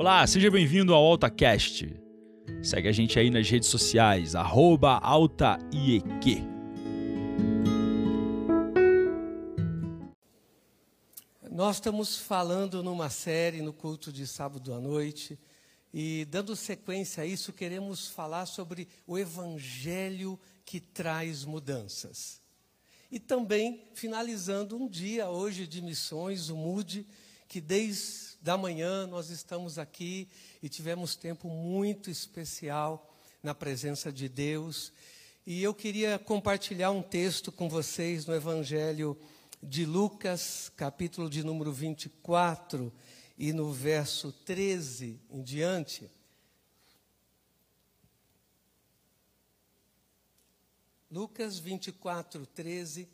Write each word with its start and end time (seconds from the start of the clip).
Olá, 0.00 0.26
seja 0.26 0.50
bem-vindo 0.50 0.94
ao 0.94 1.04
AltaCast. 1.04 1.94
Segue 2.62 2.88
a 2.88 2.92
gente 2.92 3.18
aí 3.18 3.28
nas 3.28 3.50
redes 3.50 3.68
sociais, 3.68 4.34
arroba 4.34 4.92
AltaIEQ. 4.96 6.42
Nós 11.50 11.76
estamos 11.76 12.16
falando 12.16 12.82
numa 12.82 13.10
série 13.10 13.60
no 13.60 13.74
culto 13.74 14.10
de 14.10 14.26
sábado 14.26 14.72
à 14.72 14.80
noite 14.80 15.38
e, 15.92 16.26
dando 16.30 16.56
sequência 16.56 17.22
a 17.22 17.26
isso, 17.26 17.52
queremos 17.52 18.08
falar 18.08 18.46
sobre 18.46 18.88
o 19.06 19.18
Evangelho 19.18 20.40
que 20.64 20.80
traz 20.80 21.44
mudanças. 21.44 22.40
E 23.12 23.20
também 23.20 23.84
finalizando 23.92 24.78
um 24.78 24.88
dia 24.88 25.28
hoje 25.28 25.66
de 25.66 25.82
missões, 25.82 26.48
o 26.48 26.56
MUD, 26.56 27.06
que 27.46 27.60
desde 27.60 28.29
da 28.40 28.56
manhã 28.56 29.06
nós 29.06 29.28
estamos 29.28 29.78
aqui 29.78 30.26
e 30.62 30.68
tivemos 30.68 31.14
tempo 31.14 31.48
muito 31.48 32.10
especial 32.10 33.14
na 33.42 33.54
presença 33.54 34.10
de 34.10 34.28
Deus. 34.28 34.92
E 35.46 35.62
eu 35.62 35.74
queria 35.74 36.18
compartilhar 36.18 36.90
um 36.90 37.02
texto 37.02 37.52
com 37.52 37.68
vocês 37.68 38.24
no 38.24 38.34
Evangelho 38.34 39.18
de 39.62 39.84
Lucas, 39.84 40.72
capítulo 40.74 41.28
de 41.28 41.44
número 41.44 41.70
24, 41.70 42.90
e 43.36 43.52
no 43.52 43.72
verso 43.72 44.32
13 44.32 45.20
em 45.30 45.42
diante. 45.42 46.10
Lucas 51.10 51.58
24, 51.58 52.46
13. 52.46 53.08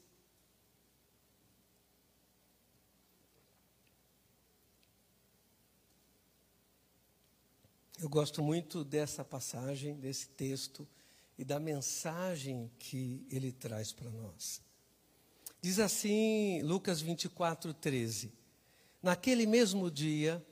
Eu 7.99 8.11
gosto 8.11 8.43
muito 8.43 8.85
dessa 8.85 9.25
passagem, 9.25 9.95
desse 9.95 10.29
texto 10.29 10.87
e 11.39 11.45
da 11.45 11.59
mensagem 11.59 12.71
que 12.79 13.27
ele 13.31 13.51
traz 13.51 13.91
para 13.91 14.11
nós. 14.11 14.61
Diz 15.63 15.79
assim, 15.79 16.61
Lucas 16.63 17.01
24, 17.01 17.73
13: 17.73 18.35
Naquele 19.03 19.47
mesmo 19.47 19.91
dia, 19.91 20.45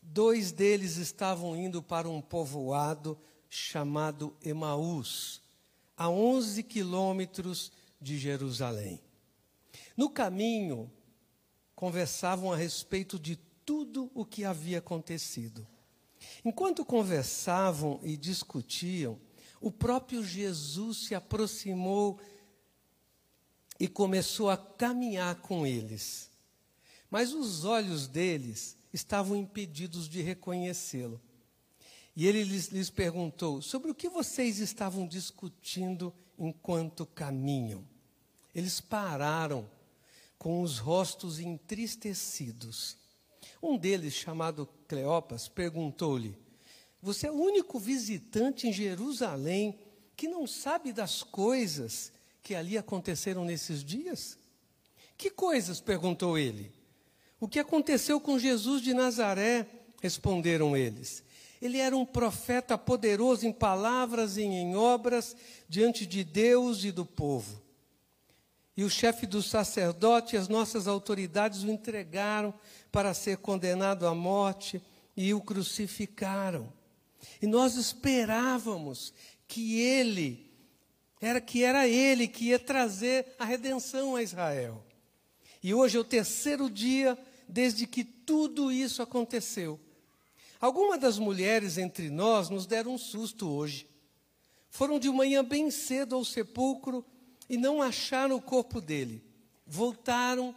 dois 0.00 0.52
deles 0.52 0.96
estavam 0.96 1.56
indo 1.56 1.82
para 1.82 2.08
um 2.08 2.22
povoado 2.22 3.18
chamado 3.48 4.36
Emaús, 4.40 5.42
a 5.96 6.08
11 6.08 6.62
quilômetros 6.62 7.72
de 8.00 8.16
Jerusalém. 8.16 9.02
No 9.96 10.08
caminho, 10.08 10.88
conversavam 11.74 12.52
a 12.52 12.56
respeito 12.56 13.18
de 13.18 13.34
tudo 13.66 14.08
o 14.14 14.24
que 14.24 14.44
havia 14.44 14.78
acontecido. 14.78 15.66
Enquanto 16.44 16.84
conversavam 16.84 18.00
e 18.02 18.16
discutiam, 18.16 19.18
o 19.60 19.70
próprio 19.70 20.24
Jesus 20.24 21.06
se 21.06 21.14
aproximou 21.14 22.18
e 23.78 23.88
começou 23.88 24.50
a 24.50 24.56
caminhar 24.56 25.36
com 25.36 25.66
eles. 25.66 26.30
Mas 27.10 27.32
os 27.32 27.64
olhos 27.64 28.06
deles 28.06 28.76
estavam 28.92 29.36
impedidos 29.36 30.08
de 30.08 30.22
reconhecê-lo. 30.22 31.20
E 32.14 32.26
ele 32.26 32.44
lhes, 32.44 32.68
lhes, 32.68 32.90
perguntou: 32.90 33.62
Sobre 33.62 33.90
o 33.90 33.94
que 33.94 34.08
vocês 34.08 34.58
estavam 34.58 35.06
discutindo 35.06 36.12
enquanto 36.38 37.06
caminham? 37.06 37.86
Eles 38.54 38.80
pararam 38.80 39.70
com 40.38 40.62
os 40.62 40.78
rostos 40.78 41.38
entristecidos. 41.38 42.96
Um 43.62 43.76
deles, 43.76 44.14
chamado 44.14 44.68
Cleopas, 44.88 45.48
perguntou-lhe: 45.48 46.36
Você 47.02 47.26
é 47.26 47.30
o 47.30 47.40
único 47.40 47.78
visitante 47.78 48.66
em 48.66 48.72
Jerusalém 48.72 49.78
que 50.16 50.28
não 50.28 50.46
sabe 50.46 50.92
das 50.92 51.22
coisas 51.22 52.12
que 52.42 52.54
ali 52.54 52.78
aconteceram 52.78 53.44
nesses 53.44 53.84
dias? 53.84 54.38
Que 55.16 55.30
coisas? 55.30 55.80
perguntou 55.80 56.38
ele. 56.38 56.72
O 57.38 57.48
que 57.48 57.58
aconteceu 57.58 58.20
com 58.20 58.38
Jesus 58.38 58.82
de 58.82 58.94
Nazaré? 58.94 59.66
responderam 60.00 60.74
eles. 60.74 61.22
Ele 61.60 61.76
era 61.76 61.94
um 61.94 62.06
profeta 62.06 62.78
poderoso 62.78 63.46
em 63.46 63.52
palavras 63.52 64.38
e 64.38 64.42
em 64.42 64.74
obras 64.74 65.36
diante 65.68 66.06
de 66.06 66.24
Deus 66.24 66.84
e 66.84 66.90
do 66.90 67.04
povo. 67.04 67.60
E 68.76 68.84
o 68.84 68.90
chefe 68.90 69.26
do 69.26 69.42
sacerdote 69.42 70.34
e 70.34 70.38
as 70.38 70.48
nossas 70.48 70.86
autoridades 70.86 71.62
o 71.62 71.70
entregaram 71.70 72.54
para 72.90 73.12
ser 73.12 73.38
condenado 73.38 74.06
à 74.06 74.14
morte 74.14 74.82
e 75.16 75.34
o 75.34 75.40
crucificaram. 75.40 76.72
E 77.42 77.46
nós 77.46 77.76
esperávamos 77.76 79.12
que 79.46 79.80
ele 79.80 80.50
era 81.20 81.40
que 81.40 81.62
era 81.62 81.86
ele 81.86 82.26
que 82.26 82.46
ia 82.46 82.58
trazer 82.58 83.34
a 83.38 83.44
redenção 83.44 84.16
a 84.16 84.22
Israel. 84.22 84.82
E 85.62 85.74
hoje 85.74 85.98
é 85.98 86.00
o 86.00 86.04
terceiro 86.04 86.70
dia 86.70 87.18
desde 87.46 87.86
que 87.86 88.02
tudo 88.02 88.72
isso 88.72 89.02
aconteceu. 89.02 89.78
Algumas 90.58 90.98
das 90.98 91.18
mulheres 91.18 91.76
entre 91.76 92.08
nós 92.08 92.48
nos 92.48 92.66
deram 92.66 92.94
um 92.94 92.98
susto 92.98 93.48
hoje. 93.48 93.86
Foram 94.70 94.98
de 94.98 95.10
manhã 95.10 95.44
bem 95.44 95.70
cedo 95.70 96.14
ao 96.14 96.24
sepulcro 96.24 97.04
e 97.50 97.56
não 97.56 97.82
acharam 97.82 98.36
o 98.36 98.40
corpo 98.40 98.80
dele. 98.80 99.20
Voltaram 99.66 100.54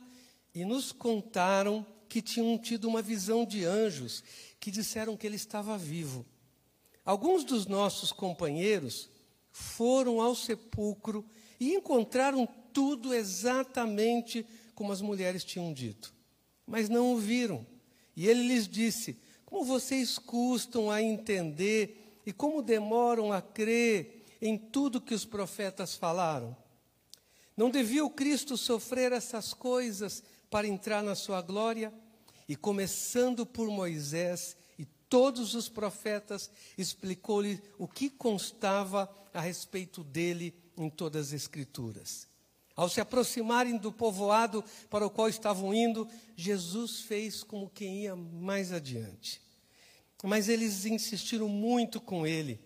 e 0.54 0.64
nos 0.64 0.92
contaram 0.92 1.84
que 2.08 2.22
tinham 2.22 2.56
tido 2.56 2.88
uma 2.88 3.02
visão 3.02 3.44
de 3.44 3.66
anjos 3.66 4.24
que 4.60 4.70
disseram 4.70 5.18
que 5.18 5.26
ele 5.26 5.36
estava 5.36 5.76
vivo. 5.76 6.24
Alguns 7.04 7.44
dos 7.44 7.66
nossos 7.66 8.12
companheiros 8.12 9.10
foram 9.52 10.22
ao 10.22 10.36
sepulcro 10.36 11.26
e 11.60 11.74
encontraram 11.74 12.48
tudo 12.72 13.12
exatamente 13.12 14.46
como 14.76 14.92
as 14.92 15.02
mulheres 15.02 15.44
tinham 15.44 15.74
dito. 15.74 16.14
Mas 16.64 16.90
não 16.90 17.16
o 17.16 17.18
viram. 17.18 17.66
E 18.16 18.28
ele 18.28 18.48
lhes 18.48 18.68
disse: 18.68 19.20
Como 19.48 19.66
vocês 19.66 20.20
custam 20.20 20.92
a 20.92 21.02
entender 21.02 22.22
e 22.24 22.32
como 22.32 22.62
demoram 22.62 23.34
a 23.34 23.42
crer 23.42 24.26
em 24.40 24.56
tudo 24.60 25.02
que 25.02 25.16
os 25.16 25.26
profetas 25.26 25.96
falaram? 25.96 26.56
Não 27.56 27.70
devia 27.70 28.04
o 28.04 28.10
Cristo 28.10 28.58
sofrer 28.58 29.12
essas 29.12 29.54
coisas 29.54 30.24
para 30.50 30.68
entrar 30.68 31.04
na 31.04 31.16
sua 31.16 31.42
glória? 31.42 31.94
E 32.48 32.56
começando 32.56 33.46
por 33.46 33.70
Moisés 33.70 34.56
todos 35.14 35.54
os 35.54 35.70
profetas, 35.70 36.50
explicou-lhe 36.76 37.62
o 37.78 37.88
que 37.88 38.10
constava 38.10 39.08
a 39.32 39.40
respeito 39.40 40.04
dele 40.04 40.56
em 40.76 40.90
todas 40.90 41.28
as 41.28 41.34
Escrituras. 41.34 42.28
Ao 42.76 42.90
se 42.90 43.00
aproximarem 43.00 43.78
do 43.78 43.92
povoado 43.92 44.64
para 44.90 45.06
o 45.06 45.12
qual 45.12 45.30
estavam 45.30 45.72
indo, 45.72 46.08
Jesus 46.36 47.02
fez 47.02 47.44
como 47.44 47.70
quem 47.70 48.06
ia 48.06 48.16
mais 48.16 48.72
adiante. 48.72 49.40
Mas 50.24 50.50
eles 50.50 50.84
insistiram 50.84 51.48
muito 51.48 52.02
com 52.02 52.26
ele. 52.26 52.60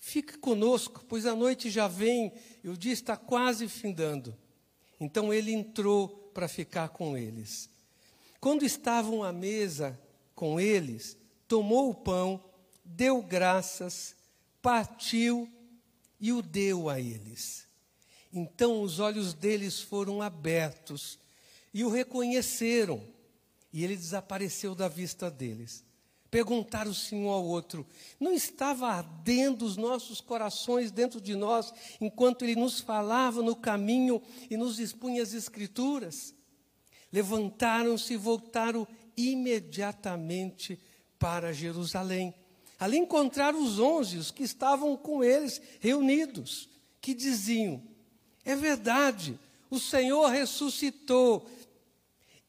Fique 0.00 0.38
conosco, 0.38 1.04
pois 1.06 1.26
a 1.26 1.36
noite 1.36 1.70
já 1.70 1.86
vem 1.86 2.32
e 2.64 2.70
o 2.70 2.76
dia 2.76 2.92
está 2.92 3.18
quase 3.18 3.68
findando. 3.68 4.34
Então 4.98 5.32
ele 5.32 5.52
entrou 5.52 6.08
para 6.32 6.48
ficar 6.48 6.88
com 6.88 7.16
eles. 7.16 7.68
Quando 8.40 8.64
estavam 8.64 9.22
à 9.22 9.30
mesa 9.30 10.00
com 10.34 10.58
eles, 10.58 11.18
tomou 11.46 11.90
o 11.90 11.94
pão, 11.94 12.42
deu 12.82 13.22
graças, 13.22 14.16
partiu 14.62 15.46
e 16.18 16.32
o 16.32 16.40
deu 16.40 16.88
a 16.88 16.98
eles. 16.98 17.66
Então 18.32 18.80
os 18.80 19.00
olhos 19.00 19.34
deles 19.34 19.80
foram 19.80 20.22
abertos 20.22 21.18
e 21.74 21.84
o 21.84 21.90
reconheceram, 21.90 23.02
e 23.72 23.84
ele 23.84 23.96
desapareceu 23.96 24.74
da 24.74 24.88
vista 24.88 25.30
deles. 25.30 25.84
Perguntaram 26.30 26.94
se 26.94 27.14
um 27.14 27.28
ao 27.28 27.44
outro: 27.44 27.84
não 28.18 28.32
estava 28.32 28.86
ardendo 28.86 29.64
os 29.64 29.76
nossos 29.76 30.20
corações 30.20 30.90
dentro 30.90 31.20
de 31.20 31.34
nós 31.34 31.72
enquanto 32.00 32.44
ele 32.44 32.54
nos 32.54 32.80
falava 32.80 33.42
no 33.42 33.56
caminho 33.56 34.22
e 34.48 34.56
nos 34.56 34.78
expunha 34.78 35.22
as 35.22 35.34
Escrituras? 35.34 36.34
Levantaram-se 37.12 38.14
e 38.14 38.16
voltaram 38.16 38.86
imediatamente 39.16 40.78
para 41.18 41.52
Jerusalém. 41.52 42.32
Ali 42.78 42.96
encontraram 42.96 43.62
os 43.62 43.80
onze, 43.80 44.16
os 44.16 44.30
que 44.30 44.44
estavam 44.44 44.96
com 44.96 45.24
eles 45.24 45.60
reunidos, 45.80 46.68
que 47.00 47.12
diziam: 47.12 47.82
É 48.44 48.54
verdade, 48.54 49.36
o 49.68 49.80
Senhor 49.80 50.28
ressuscitou 50.28 51.50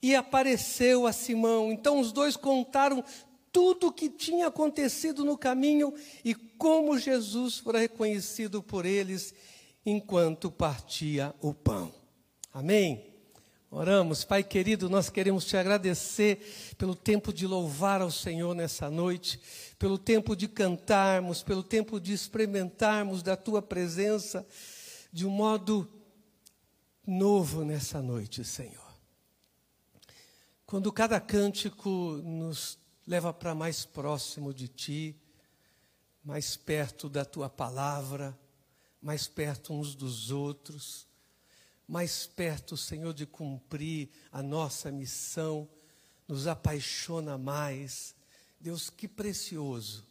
e 0.01 0.15
apareceu 0.15 1.07
a 1.07 1.11
Simão. 1.11 1.71
Então 1.71 1.99
os 1.99 2.11
dois 2.11 2.35
contaram 2.35 3.03
tudo 3.51 3.87
o 3.87 3.91
que 3.91 4.09
tinha 4.09 4.47
acontecido 4.47 5.25
no 5.25 5.37
caminho 5.37 5.93
e 6.23 6.33
como 6.33 6.97
Jesus 6.97 7.57
fora 7.57 7.79
reconhecido 7.79 8.63
por 8.63 8.85
eles 8.85 9.33
enquanto 9.85 10.51
partia 10.51 11.33
o 11.41 11.53
pão. 11.53 11.93
Amém? 12.53 13.11
Oramos, 13.73 14.25
Pai 14.25 14.43
querido, 14.43 14.89
nós 14.89 15.09
queremos 15.09 15.45
te 15.45 15.55
agradecer 15.55 16.75
pelo 16.77 16.93
tempo 16.93 17.31
de 17.31 17.47
louvar 17.47 18.01
ao 18.01 18.11
Senhor 18.11 18.53
nessa 18.53 18.91
noite, 18.91 19.39
pelo 19.79 19.97
tempo 19.97 20.35
de 20.35 20.49
cantarmos, 20.49 21.41
pelo 21.41 21.63
tempo 21.63 21.97
de 21.97 22.11
experimentarmos 22.11 23.23
da 23.23 23.37
tua 23.37 23.61
presença 23.61 24.45
de 25.09 25.25
um 25.25 25.29
modo 25.29 25.89
novo 27.07 27.63
nessa 27.63 28.01
noite, 28.01 28.43
Senhor. 28.43 28.91
Quando 30.65 30.91
cada 30.91 31.19
cântico 31.21 31.89
nos 32.23 32.80
leva 33.05 33.33
para 33.33 33.53
mais 33.55 33.85
próximo 33.85 34.53
de 34.53 34.67
ti, 34.67 35.15
mais 36.23 36.55
perto 36.55 37.09
da 37.09 37.25
tua 37.25 37.49
palavra, 37.49 38.37
mais 39.01 39.27
perto 39.27 39.73
uns 39.73 39.95
dos 39.95 40.31
outros 40.31 41.07
mais 41.91 42.25
perto, 42.25 42.77
Senhor, 42.77 43.13
de 43.13 43.25
cumprir 43.25 44.09
a 44.31 44.41
nossa 44.41 44.89
missão, 44.89 45.67
nos 46.25 46.47
apaixona 46.47 47.37
mais. 47.37 48.15
Deus, 48.61 48.89
que 48.89 49.09
precioso 49.09 50.07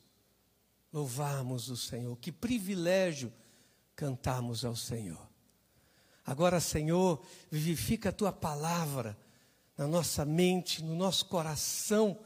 louvarmos 0.92 1.70
o 1.70 1.78
Senhor, 1.78 2.14
que 2.18 2.30
privilégio 2.30 3.32
cantarmos 3.96 4.62
ao 4.62 4.76
Senhor. 4.76 5.26
Agora, 6.22 6.60
Senhor, 6.60 7.24
vivifica 7.50 8.10
a 8.10 8.12
tua 8.12 8.30
palavra 8.30 9.16
na 9.74 9.88
nossa 9.88 10.22
mente, 10.26 10.84
no 10.84 10.94
nosso 10.94 11.24
coração, 11.24 12.18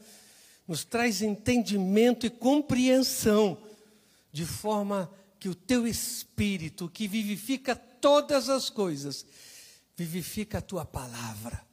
nos 0.67 0.83
traz 0.83 1.21
entendimento 1.21 2.25
e 2.25 2.29
compreensão, 2.29 3.57
de 4.31 4.45
forma 4.45 5.11
que 5.39 5.49
o 5.49 5.55
teu 5.55 5.87
Espírito, 5.87 6.89
que 6.89 7.07
vivifica 7.07 7.75
todas 7.75 8.49
as 8.49 8.69
coisas, 8.69 9.25
vivifica 9.95 10.57
a 10.57 10.61
tua 10.61 10.85
palavra. 10.85 11.63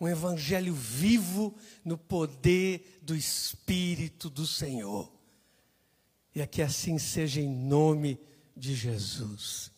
Um 0.00 0.06
evangelho 0.06 0.74
vivo 0.74 1.56
no 1.84 1.98
poder 1.98 3.00
do 3.02 3.16
Espírito 3.16 4.30
do 4.30 4.46
Senhor. 4.46 5.10
E 6.34 6.46
que 6.46 6.62
assim 6.62 6.98
seja 6.98 7.40
em 7.40 7.48
nome 7.48 8.20
de 8.56 8.74
Jesus. 8.74 9.72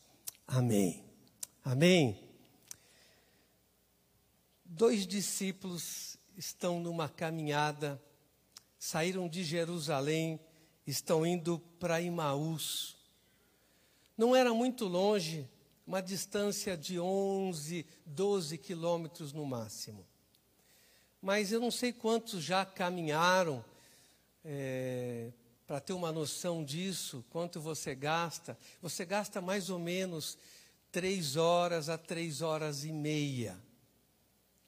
Amém. 0.47 1.03
Amém. 1.65 2.19
Dois 4.65 5.07
discípulos 5.07 6.19
estão 6.37 6.81
numa 6.81 7.09
caminhada, 7.09 8.03
saíram 8.81 9.29
de 9.29 9.45
Jerusalém, 9.45 10.41
estão 10.87 11.27
indo 11.27 11.59
para 11.79 12.01
Imaús. 12.01 12.97
Não 14.17 14.35
era 14.35 14.55
muito 14.55 14.87
longe, 14.87 15.47
uma 15.87 16.01
distância 16.01 16.79
de 16.79 16.99
11, 16.99 17.87
12 18.07 18.57
quilômetros 18.57 19.35
no 19.35 19.45
máximo. 19.45 20.07
Mas 21.21 21.53
eu 21.53 21.61
não 21.61 21.71
sei 21.71 21.93
quantos 21.93 22.43
já 22.43 22.65
caminharam, 22.65 23.63
é, 24.43 25.31
para 25.67 25.79
ter 25.79 25.93
uma 25.93 26.11
noção 26.11 26.65
disso, 26.65 27.23
quanto 27.29 27.61
você 27.61 27.95
gasta. 27.95 28.59
Você 28.81 29.05
gasta 29.05 29.43
mais 29.43 29.69
ou 29.69 29.79
menos 29.79 30.39
três 30.91 31.37
horas 31.37 31.91
a 31.91 31.99
três 31.99 32.41
horas 32.41 32.83
e 32.85 32.93
meia. 32.93 33.61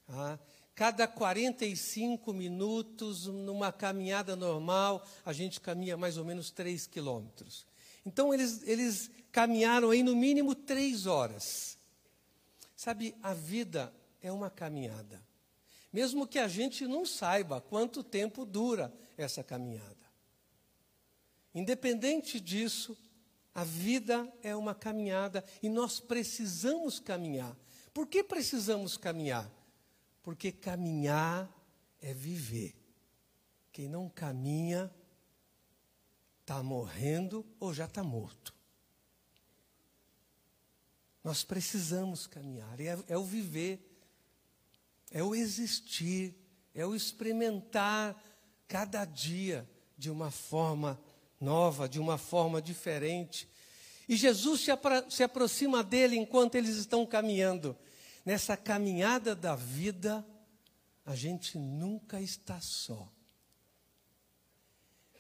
Tá? 0.07 0.39
Cada 0.75 1.07
45 1.07 2.33
minutos, 2.33 3.27
numa 3.27 3.71
caminhada 3.71 4.35
normal, 4.35 5.07
a 5.25 5.33
gente 5.33 5.61
caminha 5.61 5.97
mais 5.97 6.17
ou 6.17 6.25
menos 6.25 6.51
3 6.51 6.87
quilômetros. 6.87 7.67
Então, 8.07 8.33
eles, 8.33 8.63
eles 8.67 9.11
caminharam 9.31 9.91
aí 9.91 10.03
no 10.03 10.17
mínimo 10.17 10.55
três 10.55 11.07
horas. 11.07 11.79
Sabe, 12.75 13.15
a 13.23 13.33
vida 13.33 13.93
é 14.21 14.33
uma 14.33 14.51
caminhada. 14.51 15.23
Mesmo 15.93 16.27
que 16.27 16.39
a 16.39 16.49
gente 16.49 16.87
não 16.87 17.05
saiba 17.05 17.61
quanto 17.61 18.03
tempo 18.03 18.45
dura 18.45 18.93
essa 19.17 19.45
caminhada. 19.45 19.97
Independente 21.55 22.41
disso, 22.41 22.97
a 23.55 23.63
vida 23.63 24.31
é 24.43 24.57
uma 24.57 24.75
caminhada 24.75 25.45
e 25.63 25.69
nós 25.69 26.01
precisamos 26.01 26.99
caminhar. 26.99 27.55
Por 27.93 28.07
que 28.07 28.25
precisamos 28.25 28.97
caminhar? 28.97 29.51
Porque 30.23 30.53
caminhar 30.53 31.51
é 32.01 32.13
viver. 32.13 32.75
Quem 33.73 33.89
não 33.89 34.09
caminha 34.09 34.91
está 36.41 36.63
morrendo 36.63 37.45
ou 37.59 37.73
já 37.73 37.87
está 37.87 38.03
morto. 38.03 38.55
Nós 41.25 41.45
precisamos 41.45 42.27
caminhar, 42.27 42.81
é, 42.81 42.99
é 43.09 43.17
o 43.17 43.25
viver, 43.25 43.81
é 45.11 45.23
o 45.23 45.35
existir, 45.35 46.35
é 46.75 46.85
o 46.85 46.95
experimentar 46.95 48.21
cada 48.67 49.05
dia 49.05 49.69
de 49.97 50.11
uma 50.11 50.31
forma 50.31 51.01
nova, 51.41 51.89
de 51.89 52.01
uma 52.01 52.19
forma 52.19 52.61
diferente. 52.61 53.49
E 54.09 54.17
Jesus 54.17 54.63
se, 54.63 54.71
apro 54.71 55.11
se 55.11 55.23
aproxima 55.23 55.83
dele 55.83 56.17
enquanto 56.17 56.57
eles 56.57 56.77
estão 56.77 57.07
caminhando. 57.07 57.77
Nessa 58.25 58.57
caminhada 58.57 59.35
da 59.35 59.55
vida, 59.55 60.25
a 61.05 61.15
gente 61.15 61.59
nunca 61.59 62.21
está 62.21 62.61
só. 62.61 63.11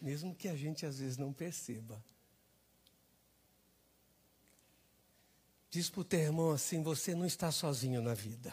Mesmo 0.00 0.34
que 0.34 0.48
a 0.48 0.56
gente 0.56 0.84
às 0.84 0.98
vezes 0.98 1.16
não 1.16 1.32
perceba. 1.32 2.02
Diz 5.70 5.88
para 5.88 6.00
o 6.00 6.04
teu 6.04 6.20
irmão 6.20 6.50
assim: 6.50 6.82
você 6.82 7.14
não 7.14 7.24
está 7.24 7.50
sozinho 7.50 8.02
na 8.02 8.12
vida. 8.12 8.52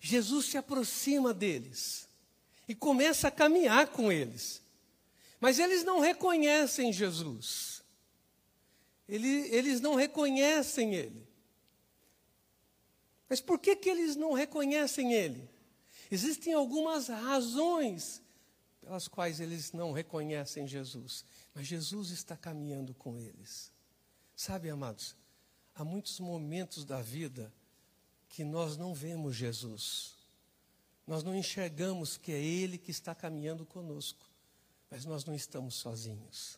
Jesus 0.00 0.46
se 0.46 0.56
aproxima 0.56 1.34
deles 1.34 2.08
e 2.68 2.74
começa 2.74 3.28
a 3.28 3.30
caminhar 3.30 3.88
com 3.88 4.12
eles. 4.12 4.62
Mas 5.40 5.58
eles 5.58 5.84
não 5.84 6.00
reconhecem 6.00 6.92
Jesus. 6.92 7.77
Ele, 9.08 9.48
eles 9.54 9.80
não 9.80 9.94
reconhecem 9.94 10.94
Ele. 10.94 11.26
Mas 13.28 13.40
por 13.40 13.58
que, 13.58 13.76
que 13.76 13.88
eles 13.88 14.16
não 14.16 14.32
reconhecem 14.32 15.12
Ele? 15.12 15.48
Existem 16.10 16.54
algumas 16.54 17.08
razões 17.08 18.22
pelas 18.80 19.06
quais 19.06 19.40
eles 19.40 19.72
não 19.72 19.92
reconhecem 19.92 20.66
Jesus. 20.66 21.24
Mas 21.54 21.66
Jesus 21.66 22.10
está 22.10 22.36
caminhando 22.36 22.94
com 22.94 23.18
eles. 23.18 23.70
Sabe, 24.34 24.70
amados, 24.70 25.14
há 25.74 25.84
muitos 25.84 26.18
momentos 26.20 26.84
da 26.84 27.02
vida 27.02 27.52
que 28.28 28.44
nós 28.44 28.76
não 28.76 28.94
vemos 28.94 29.36
Jesus. 29.36 30.16
Nós 31.06 31.22
não 31.22 31.34
enxergamos 31.34 32.16
que 32.16 32.32
é 32.32 32.38
Ele 32.38 32.78
que 32.78 32.90
está 32.90 33.14
caminhando 33.14 33.66
conosco. 33.66 34.26
Mas 34.90 35.04
nós 35.04 35.24
não 35.24 35.34
estamos 35.34 35.74
sozinhos. 35.74 36.57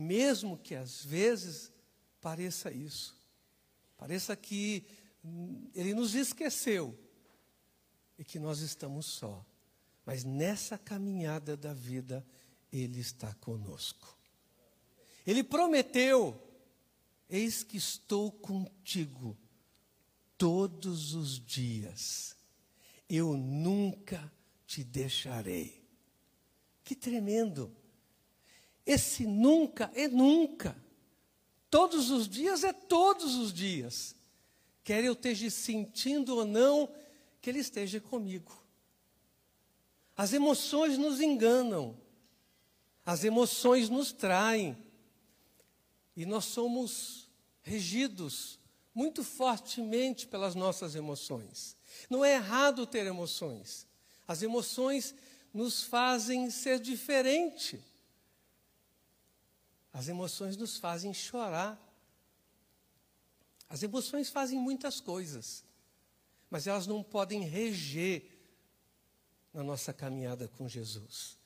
Mesmo 0.00 0.56
que 0.56 0.74
às 0.74 1.04
vezes 1.04 1.70
pareça 2.22 2.72
isso. 2.72 3.14
Pareça 3.98 4.34
que 4.34 4.86
Ele 5.74 5.92
nos 5.92 6.14
esqueceu 6.14 6.98
e 8.18 8.24
que 8.24 8.38
nós 8.38 8.60
estamos 8.60 9.04
só. 9.04 9.44
Mas 10.06 10.24
nessa 10.24 10.78
caminhada 10.78 11.54
da 11.54 11.74
vida, 11.74 12.26
ele 12.72 12.98
está 12.98 13.34
conosco. 13.34 14.16
Ele 15.26 15.44
prometeu: 15.44 16.42
Eis 17.28 17.62
que 17.62 17.76
estou 17.76 18.32
contigo 18.32 19.36
todos 20.38 21.12
os 21.12 21.38
dias, 21.38 22.34
eu 23.06 23.36
nunca 23.36 24.32
te 24.66 24.82
deixarei. 24.82 25.86
Que 26.82 26.96
tremendo! 26.96 27.79
Esse 28.86 29.26
nunca 29.26 29.90
é 29.94 30.08
nunca. 30.08 30.76
Todos 31.70 32.10
os 32.10 32.28
dias 32.28 32.64
é 32.64 32.72
todos 32.72 33.36
os 33.36 33.52
dias. 33.52 34.14
Quer 34.82 35.04
eu 35.04 35.12
esteja 35.12 35.48
sentindo 35.50 36.36
ou 36.36 36.44
não, 36.44 36.92
que 37.40 37.48
Ele 37.48 37.60
esteja 37.60 38.00
comigo. 38.00 38.52
As 40.16 40.32
emoções 40.32 40.98
nos 40.98 41.20
enganam. 41.20 41.96
As 43.06 43.24
emoções 43.24 43.88
nos 43.88 44.12
traem. 44.12 44.76
E 46.16 46.26
nós 46.26 46.44
somos 46.46 47.28
regidos 47.62 48.58
muito 48.94 49.22
fortemente 49.22 50.26
pelas 50.26 50.54
nossas 50.54 50.94
emoções. 50.94 51.76
Não 52.08 52.24
é 52.24 52.34
errado 52.34 52.86
ter 52.86 53.06
emoções. 53.06 53.86
As 54.26 54.42
emoções 54.42 55.14
nos 55.54 55.82
fazem 55.82 56.50
ser 56.50 56.80
diferente. 56.80 57.82
As 59.92 60.08
emoções 60.08 60.56
nos 60.56 60.76
fazem 60.76 61.12
chorar. 61.12 61.78
As 63.68 63.82
emoções 63.82 64.28
fazem 64.30 64.58
muitas 64.58 65.00
coisas, 65.00 65.64
mas 66.50 66.66
elas 66.66 66.86
não 66.86 67.02
podem 67.02 67.44
reger 67.44 68.24
na 69.54 69.62
nossa 69.62 69.92
caminhada 69.92 70.48
com 70.48 70.68
Jesus. 70.68 71.38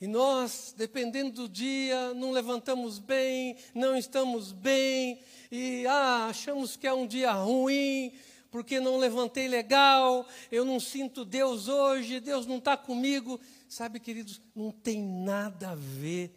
E 0.00 0.06
nós, 0.06 0.74
dependendo 0.76 1.32
do 1.32 1.48
dia, 1.48 2.12
não 2.14 2.30
levantamos 2.30 2.98
bem, 2.98 3.56
não 3.74 3.96
estamos 3.96 4.52
bem, 4.52 5.20
e 5.50 5.86
ah, 5.86 6.26
achamos 6.26 6.76
que 6.76 6.86
é 6.86 6.92
um 6.92 7.06
dia 7.06 7.32
ruim, 7.32 8.12
porque 8.50 8.78
não 8.78 8.98
levantei 8.98 9.48
legal, 9.48 10.28
eu 10.52 10.64
não 10.64 10.78
sinto 10.78 11.24
Deus 11.24 11.66
hoje, 11.66 12.20
Deus 12.20 12.46
não 12.46 12.58
está 12.58 12.76
comigo. 12.76 13.40
Sabe, 13.68 13.98
queridos, 13.98 14.40
não 14.54 14.70
tem 14.70 15.02
nada 15.02 15.70
a 15.70 15.74
ver 15.74 16.30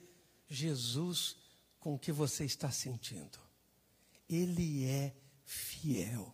Jesus 0.48 1.39
com 1.80 1.96
o 1.96 2.00
que 2.00 2.12
você 2.12 2.46
está 2.46 2.72
sentindo. 2.72 3.40
Ele 4.28 4.86
é 4.86 5.16
fiel. 5.46 6.34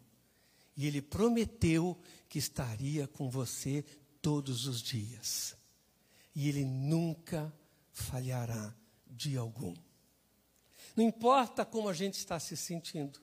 E 0.76 0.86
ele 0.86 1.02
prometeu 1.02 1.98
que 2.28 2.38
estaria 2.38 3.08
com 3.08 3.30
você 3.30 3.84
todos 4.22 4.68
os 4.68 4.82
dias. 4.82 5.56
E 6.36 6.50
ele 6.50 6.66
nunca 6.66 7.54
falhará 7.94 8.76
de 9.08 9.38
algum. 9.38 9.74
Não 10.96 11.04
importa 11.04 11.66
como 11.66 11.88
a 11.88 11.94
gente 11.94 12.16
está 12.16 12.40
se 12.40 12.58
sentindo. 12.58 13.20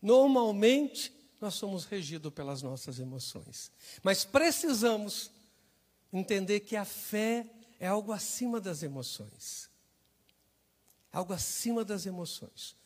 Normalmente, 0.00 1.12
nós 1.40 1.54
somos 1.54 1.84
regidos 1.84 2.32
pelas 2.32 2.62
nossas 2.62 2.98
emoções. 2.98 3.70
Mas 4.02 4.24
precisamos 4.24 5.30
entender 6.12 6.60
que 6.60 6.76
a 6.76 6.84
fé 6.84 7.46
é 7.78 7.86
algo 7.86 8.12
acima 8.12 8.60
das 8.60 8.82
emoções. 8.82 9.69
Algo 11.12 11.32
acima 11.32 11.84
das 11.84 12.06
emoções. 12.06 12.76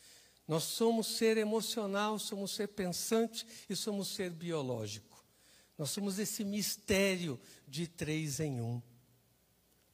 Nós 0.47 0.64
somos 0.64 1.07
ser 1.07 1.37
emocional, 1.37 2.19
somos 2.19 2.52
ser 2.52 2.69
pensante 2.69 3.47
e 3.69 3.75
somos 3.75 4.09
ser 4.09 4.31
biológico. 4.31 5.25
Nós 5.76 5.90
somos 5.90 6.19
esse 6.19 6.45
mistério 6.45 7.40
de 7.66 7.87
três 7.87 8.40
em 8.40 8.61
um: 8.61 8.81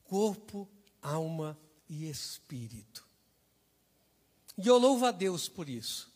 corpo, 0.02 0.68
alma 1.00 1.58
e 1.88 2.08
espírito. 2.08 3.08
E 4.58 4.66
eu 4.66 4.76
louvo 4.76 5.06
a 5.06 5.10
Deus 5.10 5.49
por 5.49 5.68
isso. 5.68 6.10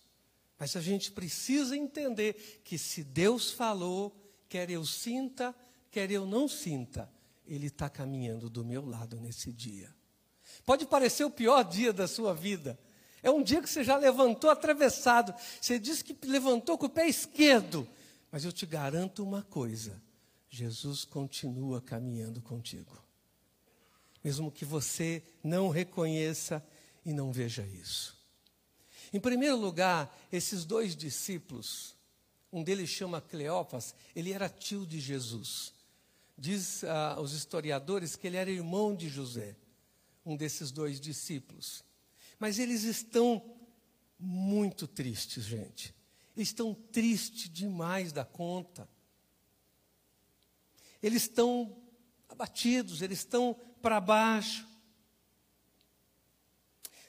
Mas 0.59 0.77
a 0.77 0.81
gente 0.81 1.11
precisa 1.11 1.77
entender 1.77 2.61
que 2.65 2.79
se 2.79 3.03
Deus 3.03 3.51
falou, 3.51 4.15
quer 4.49 4.71
eu 4.71 4.85
sinta, 4.85 5.55
quer 5.91 6.11
eu 6.11 6.27
não 6.27 6.49
sinta, 6.49 7.11
Ele 7.47 7.67
está 7.67 7.89
caminhando 7.89 8.49
do 8.49 8.65
meu 8.65 8.85
lado 8.85 9.19
nesse 9.19 9.53
dia. 9.53 9.95
Pode 10.65 10.87
parecer 10.87 11.25
o 11.25 11.31
pior 11.31 11.63
dia 11.63 11.93
da 11.93 12.09
sua 12.09 12.35
vida. 12.35 12.79
É 13.23 13.31
um 13.31 13.43
dia 13.43 13.61
que 13.61 13.69
você 13.69 13.85
já 13.85 13.97
levantou 13.97 14.51
atravessado. 14.51 15.35
Você 15.61 15.79
disse 15.79 16.05
que 16.05 16.17
levantou 16.27 16.79
com 16.79 16.87
o 16.87 16.91
pé 16.91 17.09
esquerdo. 17.09 17.89
Mas 18.31 18.45
eu 18.45 18.53
te 18.53 18.67
garanto 18.67 19.23
uma 19.23 19.43
coisa: 19.43 20.01
Jesus 20.49 21.05
continua 21.05 21.81
caminhando 21.81 22.41
contigo. 22.41 23.03
Mesmo 24.23 24.51
que 24.51 24.65
você 24.65 25.23
não 25.43 25.69
reconheça 25.69 26.65
e 27.05 27.13
não 27.13 27.31
veja 27.31 27.63
isso. 27.67 28.17
Em 29.13 29.21
primeiro 29.21 29.57
lugar, 29.57 30.15
esses 30.33 30.65
dois 30.65 30.97
discípulos, 30.97 31.95
um 32.51 32.63
deles 32.63 32.89
chama 32.89 33.21
Cleópas, 33.21 33.95
ele 34.17 34.33
era 34.33 34.49
tio 34.49 34.87
de 34.87 34.99
Jesus. 34.99 35.73
Diz 36.37 36.83
os 37.21 37.33
historiadores 37.33 38.17
que 38.17 38.27
ele 38.27 38.37
era 38.37 38.51
irmão 38.51 38.95
de 38.95 39.09
José 39.09 39.55
um 40.25 40.37
desses 40.37 40.71
dois 40.71 41.01
discípulos. 41.01 41.85
Mas 42.39 42.59
eles 42.59 42.85
estão 42.85 43.43
muito 44.19 44.87
tristes, 44.87 45.45
gente. 45.45 45.95
Eles 46.37 46.49
estão 46.49 46.75
tristes 46.75 47.49
demais 47.51 48.13
da 48.13 48.25
conta. 48.25 48.89
Eles 51.03 51.23
estão 51.23 51.77
abatidos, 52.29 53.03
eles 53.03 53.19
estão 53.19 53.55
para 53.81 54.01
baixo. 54.01 54.67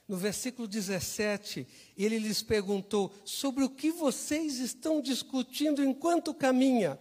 No 0.07 0.17
versículo 0.17 0.67
17, 0.67 1.67
ele 1.97 2.19
lhes 2.19 2.43
perguntou: 2.43 3.11
Sobre 3.23 3.63
o 3.63 3.69
que 3.69 3.91
vocês 3.91 4.59
estão 4.59 5.01
discutindo 5.01 5.83
enquanto 5.83 6.33
caminha? 6.33 6.99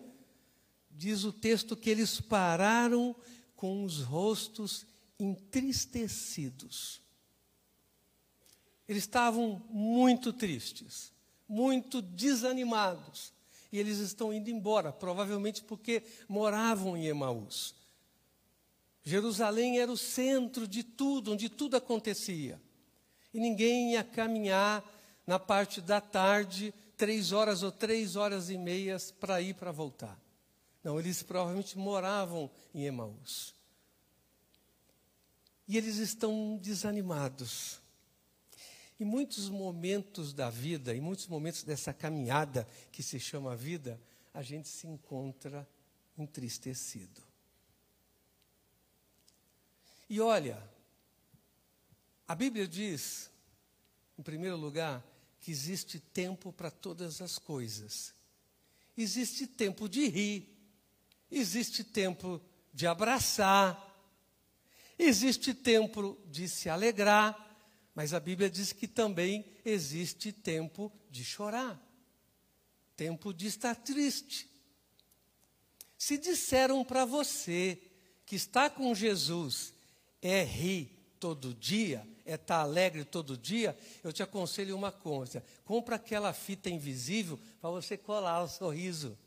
Diz 0.90 1.24
o 1.24 1.32
texto 1.32 1.76
que 1.76 1.90
eles 1.90 2.20
pararam 2.20 3.14
com 3.56 3.84
os 3.84 4.00
rostos 4.00 4.86
entristecidos. 5.18 7.00
Eles 8.88 9.04
estavam 9.04 9.62
muito 9.70 10.32
tristes, 10.32 11.12
muito 11.48 12.02
desanimados. 12.02 13.32
E 13.72 13.78
eles 13.78 13.98
estão 13.98 14.32
indo 14.32 14.50
embora, 14.50 14.92
provavelmente 14.92 15.64
porque 15.64 16.02
moravam 16.28 16.96
em 16.96 17.06
Emaús. 17.06 17.74
Jerusalém 19.02 19.80
era 19.80 19.90
o 19.90 19.96
centro 19.96 20.66
de 20.66 20.82
tudo, 20.82 21.32
onde 21.32 21.48
tudo 21.48 21.76
acontecia. 21.76 22.60
E 23.32 23.40
ninguém 23.40 23.92
ia 23.92 24.04
caminhar 24.04 24.82
na 25.26 25.38
parte 25.38 25.80
da 25.80 26.00
tarde, 26.00 26.72
três 26.96 27.32
horas 27.32 27.62
ou 27.62 27.72
três 27.72 28.14
horas 28.16 28.48
e 28.48 28.56
meias 28.56 29.10
para 29.10 29.40
ir 29.40 29.54
para 29.54 29.72
voltar. 29.72 30.18
Não, 30.82 30.98
eles 30.98 31.22
provavelmente 31.22 31.76
moravam 31.76 32.50
em 32.74 32.84
Emaús. 32.84 33.54
E 35.66 35.76
eles 35.76 35.96
estão 35.96 36.58
desanimados. 36.58 37.80
Em 38.98 39.04
muitos 39.04 39.48
momentos 39.48 40.32
da 40.32 40.50
vida, 40.50 40.94
em 40.94 41.00
muitos 41.00 41.26
momentos 41.26 41.64
dessa 41.64 41.92
caminhada 41.92 42.68
que 42.92 43.02
se 43.02 43.18
chama 43.18 43.56
vida, 43.56 44.00
a 44.32 44.42
gente 44.42 44.68
se 44.68 44.86
encontra 44.86 45.68
entristecido. 46.16 47.22
E 50.08 50.20
olha, 50.20 50.62
a 52.26 52.34
Bíblia 52.34 52.68
diz, 52.68 53.30
em 54.18 54.22
primeiro 54.22 54.56
lugar, 54.56 55.04
que 55.40 55.50
existe 55.50 55.98
tempo 55.98 56.52
para 56.52 56.70
todas 56.70 57.20
as 57.20 57.38
coisas. 57.38 58.14
Existe 58.96 59.46
tempo 59.46 59.88
de 59.88 60.08
rir, 60.08 60.56
existe 61.30 61.84
tempo 61.84 62.40
de 62.72 62.86
abraçar, 62.86 63.93
Existe 64.98 65.52
tempo 65.52 66.18
de 66.26 66.48
se 66.48 66.68
alegrar, 66.68 67.56
mas 67.94 68.14
a 68.14 68.20
Bíblia 68.20 68.48
diz 68.48 68.72
que 68.72 68.86
também 68.86 69.44
existe 69.64 70.32
tempo 70.32 70.92
de 71.10 71.24
chorar, 71.24 71.80
tempo 72.96 73.32
de 73.32 73.46
estar 73.46 73.74
triste. 73.74 74.48
Se 75.98 76.18
disseram 76.18 76.84
para 76.84 77.04
você 77.04 77.80
que 78.26 78.36
está 78.36 78.68
com 78.68 78.94
Jesus 78.94 79.72
é 80.20 80.42
rir 80.42 80.90
todo 81.20 81.54
dia, 81.54 82.06
é 82.24 82.34
estar 82.34 82.60
alegre 82.60 83.04
todo 83.04 83.36
dia, 83.36 83.76
eu 84.02 84.12
te 84.12 84.22
aconselho 84.22 84.76
uma 84.76 84.92
coisa: 84.92 85.44
compra 85.64 85.96
aquela 85.96 86.32
fita 86.32 86.70
invisível 86.70 87.38
para 87.60 87.70
você 87.70 87.96
colar 87.96 88.42
o 88.42 88.48
sorriso. 88.48 89.18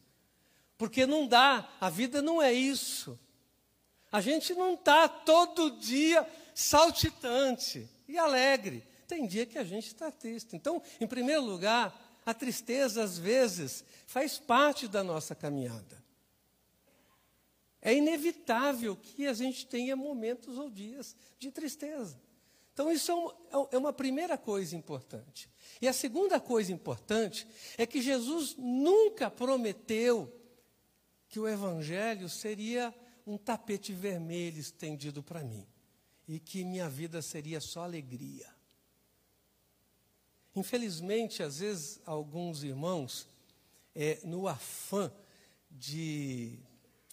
Porque 0.77 1.05
não 1.05 1.27
dá, 1.27 1.67
a 1.81 1.89
vida 1.89 2.21
não 2.21 2.41
é 2.41 2.53
isso. 2.53 3.19
A 4.11 4.21
gente 4.21 4.53
não 4.53 4.73
está 4.73 5.07
todo 5.07 5.71
dia 5.71 6.27
saltitante 6.53 7.89
e 8.07 8.17
alegre. 8.17 8.83
Tem 9.07 9.27
dia 9.27 9.45
que 9.45 9.57
a 9.57 9.63
gente 9.63 9.87
está 9.87 10.11
triste. 10.11 10.55
Então, 10.55 10.81
em 10.99 11.07
primeiro 11.07 11.43
lugar, 11.43 12.19
a 12.25 12.33
tristeza, 12.33 13.03
às 13.03 13.17
vezes, 13.17 13.83
faz 14.05 14.37
parte 14.37 14.87
da 14.87 15.03
nossa 15.03 15.33
caminhada. 15.33 16.03
É 17.81 17.93
inevitável 17.93 18.95
que 18.95 19.27
a 19.27 19.33
gente 19.33 19.65
tenha 19.65 19.95
momentos 19.95 20.57
ou 20.57 20.69
dias 20.69 21.15
de 21.39 21.51
tristeza. 21.51 22.19
Então, 22.73 22.91
isso 22.91 23.11
é, 23.71 23.75
é 23.75 23.77
uma 23.77 23.93
primeira 23.93 24.37
coisa 24.37 24.75
importante. 24.75 25.49
E 25.81 25.87
a 25.87 25.93
segunda 25.93 26.39
coisa 26.39 26.71
importante 26.71 27.47
é 27.77 27.85
que 27.85 28.01
Jesus 28.01 28.55
nunca 28.57 29.31
prometeu 29.31 30.31
que 31.29 31.39
o 31.39 31.47
Evangelho 31.47 32.29
seria 32.29 32.93
um 33.27 33.37
tapete 33.37 33.91
vermelho 33.91 34.57
estendido 34.57 35.21
para 35.21 35.43
mim 35.43 35.67
e 36.25 36.39
que 36.39 36.63
minha 36.63 36.89
vida 36.89 37.21
seria 37.21 37.59
só 37.59 37.83
alegria. 37.83 38.47
Infelizmente, 40.55 41.43
às 41.43 41.59
vezes, 41.59 42.01
alguns 42.05 42.63
irmãos, 42.63 43.27
é, 43.93 44.19
no 44.23 44.47
afã 44.47 45.11
de 45.69 46.57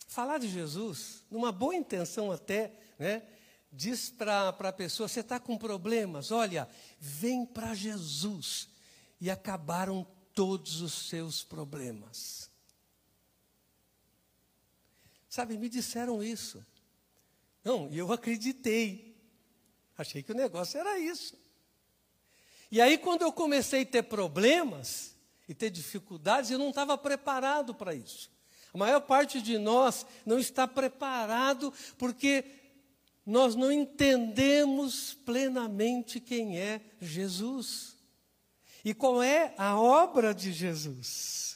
falar 0.07 0.39
de 0.39 0.49
Jesus, 0.49 1.25
numa 1.29 1.51
boa 1.51 1.75
intenção 1.75 2.31
até, 2.31 2.73
né, 2.97 3.25
diz 3.73 4.09
para 4.09 4.51
a 4.51 4.73
pessoa: 4.73 5.09
você 5.09 5.21
está 5.21 5.41
com 5.41 5.59
problemas, 5.59 6.31
olha, 6.31 6.69
vem 6.99 7.45
para 7.45 7.75
Jesus. 7.75 8.69
E 9.21 9.31
acabaram 9.31 10.07
todos 10.35 10.81
os 10.81 11.09
seus 11.09 11.43
problemas. 11.43 12.51
Sabe, 15.35 15.59
me 15.59 15.69
disseram 15.69 16.23
isso. 16.23 16.65
Não, 17.65 17.89
e 17.91 17.99
eu 17.99 18.13
acreditei. 18.13 19.17
Achei 19.99 20.23
que 20.23 20.31
o 20.31 20.35
negócio 20.35 20.79
era 20.79 20.97
isso. 20.97 21.37
E 22.71 22.81
aí, 22.81 22.97
quando 22.97 23.23
eu 23.23 23.33
comecei 23.33 23.83
a 23.83 23.87
ter 23.87 24.05
problemas 24.05 25.17
e 25.49 25.53
ter 25.53 25.71
dificuldades, 25.71 26.53
eu 26.53 26.59
não 26.61 26.69
estava 26.69 26.97
preparado 26.97 27.75
para 27.75 27.93
isso. 27.93 28.31
A 28.73 28.79
maior 28.79 29.01
parte 29.01 29.43
de 29.43 29.59
nós 29.59 30.07
não 30.25 30.39
está 30.39 30.69
preparado 30.69 31.75
porque 31.99 32.45
nós 33.27 33.57
não 33.57 33.73
entendemos 33.73 35.15
plenamente 35.15 36.21
quem 36.21 36.61
é 36.61 36.81
Jesus 37.01 37.97
e 38.85 38.95
qual 38.95 39.21
é 39.21 39.53
a 39.59 39.77
obra 39.81 40.33
de 40.33 40.53
Jesus. 40.53 41.54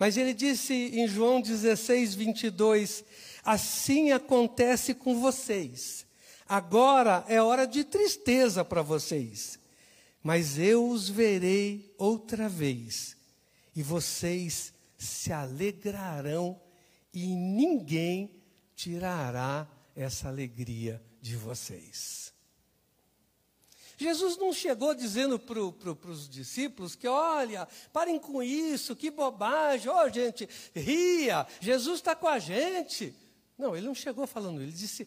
Mas 0.00 0.16
ele 0.16 0.32
disse 0.32 0.72
em 0.72 1.06
João 1.06 1.42
16, 1.42 2.14
22: 2.14 3.04
Assim 3.44 4.12
acontece 4.12 4.94
com 4.94 5.20
vocês. 5.20 6.06
Agora 6.48 7.22
é 7.28 7.40
hora 7.40 7.66
de 7.66 7.84
tristeza 7.84 8.64
para 8.64 8.80
vocês, 8.80 9.58
mas 10.22 10.58
eu 10.58 10.88
os 10.88 11.10
verei 11.10 11.94
outra 11.98 12.48
vez, 12.48 13.14
e 13.76 13.82
vocês 13.82 14.72
se 14.96 15.34
alegrarão, 15.34 16.58
e 17.12 17.26
ninguém 17.26 18.30
tirará 18.74 19.68
essa 19.94 20.28
alegria 20.28 21.00
de 21.20 21.36
vocês. 21.36 22.29
Jesus 24.00 24.38
não 24.38 24.50
chegou 24.50 24.94
dizendo 24.94 25.38
para 25.38 25.60
pro, 25.72 26.10
os 26.10 26.26
discípulos 26.26 26.94
que, 26.94 27.06
olha, 27.06 27.68
parem 27.92 28.18
com 28.18 28.42
isso, 28.42 28.96
que 28.96 29.10
bobagem, 29.10 29.90
ó 29.90 30.06
oh, 30.06 30.08
gente, 30.08 30.48
ria, 30.74 31.46
Jesus 31.60 31.98
está 31.98 32.16
com 32.16 32.26
a 32.26 32.38
gente. 32.38 33.14
Não, 33.58 33.76
ele 33.76 33.86
não 33.86 33.94
chegou 33.94 34.26
falando, 34.26 34.62
ele 34.62 34.72
disse, 34.72 35.06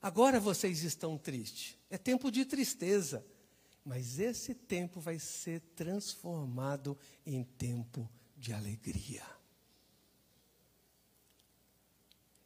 agora 0.00 0.40
vocês 0.40 0.82
estão 0.82 1.18
tristes, 1.18 1.76
é 1.90 1.98
tempo 1.98 2.30
de 2.30 2.46
tristeza, 2.46 3.22
mas 3.84 4.18
esse 4.18 4.54
tempo 4.54 4.98
vai 4.98 5.18
ser 5.18 5.60
transformado 5.76 6.96
em 7.26 7.44
tempo 7.44 8.08
de 8.34 8.54
alegria. 8.54 9.26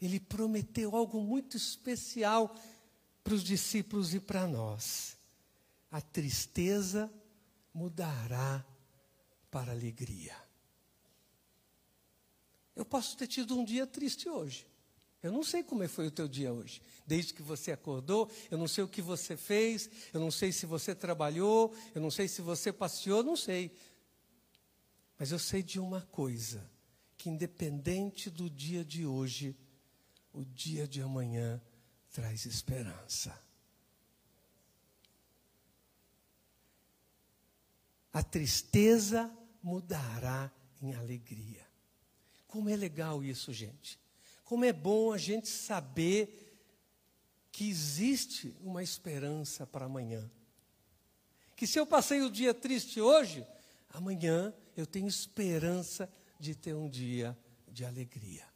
Ele 0.02 0.18
prometeu 0.18 0.96
algo 0.96 1.20
muito 1.20 1.56
especial 1.56 2.52
para 3.22 3.34
os 3.34 3.44
discípulos 3.44 4.14
e 4.14 4.18
para 4.18 4.48
nós. 4.48 5.15
A 5.96 6.00
tristeza 6.02 7.10
mudará 7.72 8.62
para 9.50 9.72
alegria. 9.72 10.36
Eu 12.74 12.84
posso 12.84 13.16
ter 13.16 13.26
tido 13.26 13.58
um 13.58 13.64
dia 13.64 13.86
triste 13.86 14.28
hoje. 14.28 14.66
Eu 15.22 15.32
não 15.32 15.42
sei 15.42 15.62
como 15.62 15.88
foi 15.88 16.08
o 16.08 16.10
teu 16.10 16.28
dia 16.28 16.52
hoje. 16.52 16.82
Desde 17.06 17.32
que 17.32 17.40
você 17.40 17.72
acordou, 17.72 18.30
eu 18.50 18.58
não 18.58 18.68
sei 18.68 18.84
o 18.84 18.88
que 18.88 19.00
você 19.00 19.38
fez, 19.38 19.88
eu 20.12 20.20
não 20.20 20.30
sei 20.30 20.52
se 20.52 20.66
você 20.66 20.94
trabalhou, 20.94 21.74
eu 21.94 22.02
não 22.02 22.10
sei 22.10 22.28
se 22.28 22.42
você 22.42 22.70
passeou, 22.70 23.22
não 23.22 23.34
sei. 23.34 23.74
Mas 25.18 25.32
eu 25.32 25.38
sei 25.38 25.62
de 25.62 25.80
uma 25.80 26.02
coisa: 26.02 26.70
que 27.16 27.30
independente 27.30 28.28
do 28.28 28.50
dia 28.50 28.84
de 28.84 29.06
hoje, 29.06 29.56
o 30.30 30.44
dia 30.44 30.86
de 30.86 31.00
amanhã 31.00 31.58
traz 32.10 32.44
esperança. 32.44 33.45
A 38.16 38.22
tristeza 38.22 39.30
mudará 39.62 40.50
em 40.80 40.94
alegria. 40.94 41.66
Como 42.48 42.70
é 42.70 42.74
legal 42.74 43.22
isso, 43.22 43.52
gente. 43.52 44.00
Como 44.42 44.64
é 44.64 44.72
bom 44.72 45.12
a 45.12 45.18
gente 45.18 45.48
saber 45.50 46.58
que 47.52 47.68
existe 47.68 48.56
uma 48.62 48.82
esperança 48.82 49.66
para 49.66 49.84
amanhã. 49.84 50.30
Que 51.54 51.66
se 51.66 51.78
eu 51.78 51.86
passei 51.86 52.22
o 52.22 52.30
dia 52.30 52.54
triste 52.54 53.02
hoje, 53.02 53.46
amanhã 53.90 54.54
eu 54.74 54.86
tenho 54.86 55.08
esperança 55.08 56.10
de 56.40 56.54
ter 56.54 56.72
um 56.72 56.88
dia 56.88 57.36
de 57.68 57.84
alegria. 57.84 58.48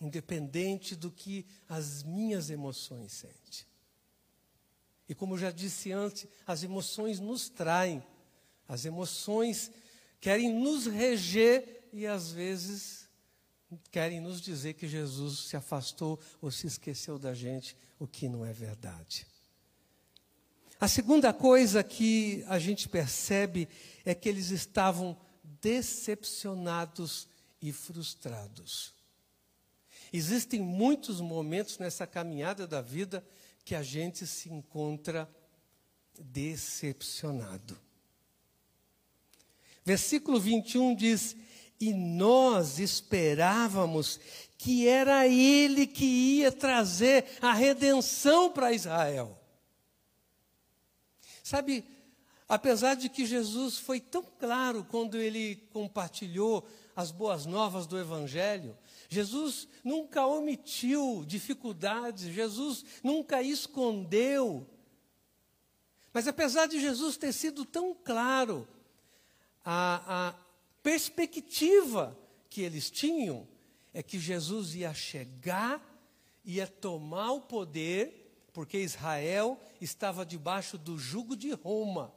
Independente 0.00 0.94
do 0.94 1.10
que 1.10 1.44
as 1.68 2.04
minhas 2.04 2.48
emoções 2.48 3.10
sentem. 3.10 3.66
E 5.08 5.14
como 5.14 5.38
já 5.38 5.50
disse 5.50 5.92
antes, 5.92 6.26
as 6.46 6.62
emoções 6.62 7.20
nos 7.20 7.48
traem. 7.48 8.02
As 8.68 8.84
emoções 8.84 9.70
querem 10.20 10.52
nos 10.52 10.86
reger 10.86 11.88
e 11.92 12.06
às 12.06 12.30
vezes 12.32 13.08
querem 13.90 14.20
nos 14.20 14.40
dizer 14.40 14.74
que 14.74 14.88
Jesus 14.88 15.48
se 15.48 15.56
afastou 15.56 16.18
ou 16.40 16.50
se 16.50 16.66
esqueceu 16.66 17.18
da 17.18 17.34
gente, 17.34 17.76
o 17.98 18.06
que 18.06 18.28
não 18.28 18.44
é 18.44 18.52
verdade. 18.52 19.26
A 20.78 20.88
segunda 20.88 21.32
coisa 21.32 21.82
que 21.82 22.44
a 22.48 22.58
gente 22.58 22.88
percebe 22.88 23.68
é 24.04 24.14
que 24.14 24.28
eles 24.28 24.50
estavam 24.50 25.16
decepcionados 25.42 27.28
e 27.62 27.72
frustrados. 27.72 28.95
Existem 30.12 30.60
muitos 30.60 31.20
momentos 31.20 31.78
nessa 31.78 32.06
caminhada 32.06 32.66
da 32.66 32.80
vida 32.80 33.24
que 33.64 33.74
a 33.74 33.82
gente 33.82 34.26
se 34.26 34.48
encontra 34.48 35.28
decepcionado. 36.18 37.76
Versículo 39.84 40.40
21 40.40 40.94
diz: 40.94 41.36
E 41.80 41.92
nós 41.92 42.78
esperávamos 42.78 44.18
que 44.58 44.88
era 44.88 45.26
Ele 45.26 45.86
que 45.86 46.04
ia 46.04 46.50
trazer 46.50 47.24
a 47.40 47.52
redenção 47.52 48.50
para 48.50 48.72
Israel. 48.72 49.38
Sabe, 51.42 51.84
apesar 52.48 52.94
de 52.94 53.08
que 53.08 53.24
Jesus 53.24 53.78
foi 53.78 54.00
tão 54.00 54.24
claro 54.40 54.84
quando 54.84 55.16
ele 55.16 55.54
compartilhou 55.72 56.66
as 56.96 57.12
boas 57.12 57.46
novas 57.46 57.86
do 57.86 57.96
Evangelho, 57.96 58.76
Jesus 59.08 59.68
nunca 59.84 60.26
omitiu 60.26 61.24
dificuldades, 61.26 62.24
Jesus 62.24 62.84
nunca 63.02 63.42
escondeu. 63.42 64.66
Mas 66.12 66.26
apesar 66.26 66.66
de 66.66 66.80
Jesus 66.80 67.16
ter 67.16 67.32
sido 67.32 67.64
tão 67.64 67.94
claro, 67.94 68.66
a, 69.64 70.28
a 70.28 70.34
perspectiva 70.82 72.16
que 72.48 72.62
eles 72.62 72.90
tinham 72.90 73.46
é 73.92 74.02
que 74.02 74.18
Jesus 74.18 74.74
ia 74.74 74.94
chegar, 74.94 75.80
ia 76.44 76.66
tomar 76.66 77.32
o 77.32 77.40
poder 77.40 78.26
porque 78.56 78.78
Israel 78.78 79.60
estava 79.82 80.24
debaixo 80.24 80.78
do 80.78 80.98
jugo 80.98 81.36
de 81.36 81.52
Roma. 81.52 82.10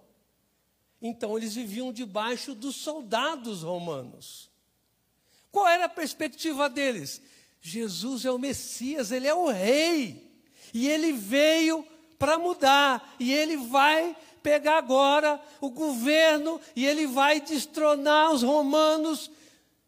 Então 1.02 1.38
eles 1.38 1.54
viviam 1.54 1.91
debaixo 1.91 2.56
dos 2.56 2.78
soldados 2.78 3.63
romanos. 3.63 4.49
Qual 5.52 5.68
era 5.68 5.86
a 5.86 5.90
perspectiva 5.90 6.70
deles? 6.70 7.22
Jesus 7.62 8.26
é 8.26 8.32
o 8.32 8.40
Messias, 8.40 9.12
ele 9.12 9.28
é 9.28 9.34
o 9.34 9.50
rei. 9.50 10.30
E 10.74 10.88
ele 10.88 11.14
veio 11.14 11.86
para 12.18 12.38
mudar, 12.38 13.16
e 13.20 13.32
ele 13.32 13.58
vai 13.58 14.16
pegar 14.44 14.78
agora 14.78 15.42
o 15.62 15.70
governo 15.70 16.60
e 16.76 16.86
ele 16.86 17.08
vai 17.08 17.42
destronar 17.42 18.32
os 18.32 18.42
romanos 18.42 19.30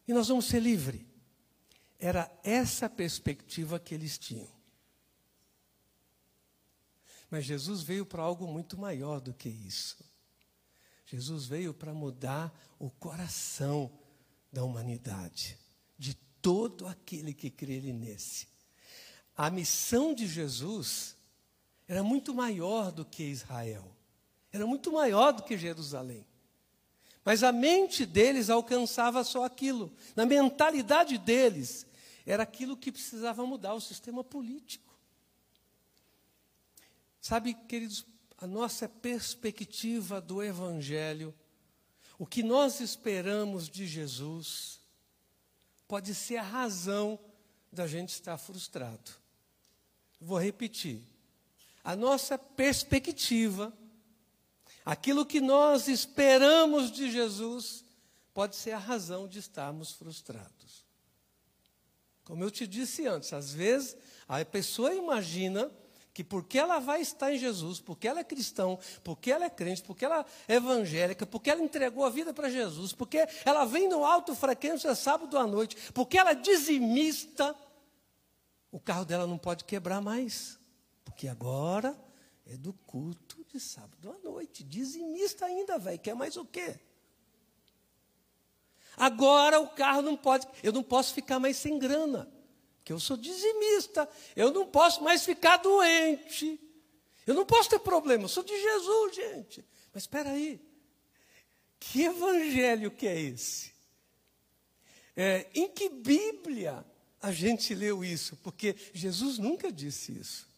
e 0.08 0.14
nós 0.14 0.28
vamos 0.28 0.46
ser 0.46 0.60
livres. 0.60 1.02
Era 2.00 2.32
essa 2.44 2.90
perspectiva 2.90 3.80
que 3.80 3.94
eles 3.94 4.18
tinham. 4.18 4.50
Mas 7.30 7.46
Jesus 7.46 7.82
veio 7.82 8.06
para 8.06 8.24
algo 8.24 8.48
muito 8.48 8.78
maior 8.78 9.22
do 9.22 9.34
que 9.34 9.48
isso. 9.48 9.98
Jesus 11.06 11.46
veio 11.46 11.74
para 11.74 11.94
mudar 11.94 12.54
o 12.80 12.90
coração 12.90 13.92
da 14.52 14.64
humanidade, 14.64 15.58
de 15.98 16.14
todo 16.42 16.88
aquele 16.88 17.34
que 17.34 17.50
crê 17.50 17.80
nesse. 17.80 18.48
A 19.36 19.50
missão 19.50 20.14
de 20.14 20.28
Jesus 20.28 21.16
era 21.88 22.04
muito 22.04 22.34
maior 22.34 22.92
do 22.92 23.06
que 23.06 23.24
Israel, 23.24 23.96
era 24.52 24.66
muito 24.66 24.92
maior 24.92 25.32
do 25.32 25.44
que 25.44 25.58
Jerusalém. 25.58 26.26
Mas 27.24 27.44
a 27.44 27.52
mente 27.52 28.06
deles 28.06 28.50
alcançava 28.50 29.24
só 29.24 29.46
aquilo, 29.46 29.94
na 30.16 30.26
mentalidade 30.26 31.18
deles, 31.18 31.86
era 32.26 32.44
aquilo 32.44 32.78
que 32.78 32.92
precisava 32.92 33.46
mudar 33.46 33.74
o 33.74 33.82
sistema 33.82 34.24
político. 34.24 34.92
Sabe, 37.22 37.54
queridos, 37.54 38.06
a 38.38 38.48
nossa 38.48 38.90
perspectiva 38.90 40.20
do 40.20 40.42
Evangelho, 40.42 41.34
o 42.22 42.26
que 42.28 42.44
nós 42.44 42.80
esperamos 42.80 43.68
de 43.68 43.88
Jesus, 43.88 44.80
pode 45.88 46.14
ser 46.14 46.38
a 46.38 46.44
razão 46.44 47.20
da 47.74 47.88
gente 47.88 48.10
estar 48.10 48.38
frustrado. 48.38 49.10
Vou 50.20 50.38
repetir. 50.38 51.02
A 51.84 51.96
nossa 51.96 52.38
perspectiva, 52.38 53.74
aquilo 54.86 55.26
que 55.26 55.42
nós 55.42 55.88
esperamos 55.88 56.92
de 56.92 57.10
Jesus, 57.10 57.84
pode 58.36 58.56
ser 58.56 58.74
a 58.74 58.78
razão 58.78 59.28
de 59.28 59.40
estarmos 59.40 59.92
frustrados. 59.92 60.86
Como 62.24 62.44
eu 62.44 62.52
te 62.52 62.68
disse 62.68 63.08
antes, 63.08 63.34
às 63.34 63.52
vezes 63.52 63.98
a 64.28 64.46
pessoa 64.46 64.94
imagina 64.94 65.72
que 66.14 66.24
porque 66.24 66.60
ela 66.60 66.80
vai 66.80 67.02
estar 67.02 67.34
em 67.34 67.38
Jesus, 67.38 67.80
porque 67.80 68.08
ela 68.08 68.20
é 68.20 68.24
cristão, 68.24 68.78
porque 69.04 69.32
ela 69.32 69.46
é 69.46 69.50
crente, 69.50 69.82
porque 69.82 70.04
ela 70.04 70.26
é 70.48 70.56
evangélica, 70.56 71.26
porque 71.26 71.50
ela 71.50 71.62
entregou 71.62 72.06
a 72.06 72.10
vida 72.10 72.34
para 72.34 72.50
Jesus, 72.50 72.92
porque 72.92 73.28
ela 73.46 73.66
vem 73.66 73.88
no 73.88 74.04
alto 74.04 74.36
frequência 74.36 74.94
sábado 74.94 75.38
à 75.38 75.48
noite, 75.48 75.76
porque 75.94 76.18
ela 76.18 76.32
é 76.32 76.36
dizimista, 76.36 77.56
o 78.72 78.80
carro 78.80 79.06
dela 79.06 79.26
não 79.26 79.38
pode 79.38 79.64
quebrar 79.64 80.02
mais, 80.02 80.60
porque 81.06 81.28
agora 81.28 81.98
é 82.46 82.58
do 82.58 82.74
culto 82.74 83.46
de 83.46 83.60
sábado 83.60 84.12
à 84.12 84.18
noite. 84.28 84.64
Dizimista 84.64 85.46
ainda, 85.46 85.78
velho. 85.78 86.00
Quer 86.00 86.16
mais 86.16 86.36
o 86.36 86.46
quê? 86.46 86.80
Agora 88.98 89.60
o 89.60 89.70
carro 89.70 90.02
não 90.02 90.18
pode, 90.18 90.48
eu 90.62 90.74
não 90.74 90.84
posso 90.84 91.14
ficar 91.14 91.40
mais 91.40 91.56
sem 91.58 91.80
grana, 91.80 92.30
que 92.84 92.92
eu 92.92 93.00
sou 93.00 93.18
dizimista, 93.18 94.10
eu 94.36 94.52
não 94.52 94.68
posso 94.68 95.04
mais 95.04 95.24
ficar 95.24 95.58
doente, 95.58 96.60
eu 97.26 97.34
não 97.34 97.46
posso 97.46 97.70
ter 97.70 97.80
problema, 97.80 98.24
eu 98.24 98.30
sou 98.30 98.44
de 98.44 98.60
Jesus, 98.60 99.16
gente. 99.16 99.66
Mas 99.94 100.04
espera 100.04 100.32
aí, 100.32 100.60
que 101.80 102.04
evangelho 102.04 102.92
que 102.92 103.08
é 103.08 103.20
esse? 103.20 103.72
É, 105.16 105.48
em 105.54 105.68
que 105.68 105.90
Bíblia 105.90 106.86
a 107.22 107.32
gente 107.32 107.76
leu 107.76 108.04
isso? 108.04 108.36
Porque 108.38 108.76
Jesus 108.94 109.38
nunca 109.38 109.72
disse 109.72 110.12
isso. 110.12 110.50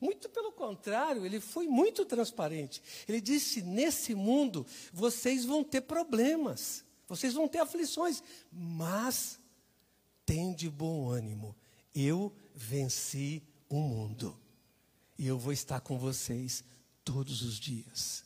Muito 0.00 0.28
pelo 0.30 0.50
contrário, 0.52 1.26
ele 1.26 1.40
foi 1.40 1.66
muito 1.66 2.04
transparente. 2.04 2.82
Ele 3.06 3.20
disse: 3.20 3.62
nesse 3.62 4.14
mundo 4.14 4.66
vocês 4.92 5.44
vão 5.44 5.62
ter 5.62 5.82
problemas. 5.82 6.84
Vocês 7.06 7.34
vão 7.34 7.48
ter 7.48 7.58
aflições, 7.58 8.22
mas 8.52 9.38
tem 10.24 10.54
de 10.54 10.70
bom 10.70 11.10
ânimo. 11.10 11.56
Eu 11.94 12.34
venci 12.54 13.42
o 13.68 13.80
mundo. 13.80 14.38
E 15.18 15.26
eu 15.26 15.38
vou 15.38 15.52
estar 15.52 15.80
com 15.80 15.98
vocês 15.98 16.64
todos 17.04 17.42
os 17.42 17.58
dias. 17.58 18.24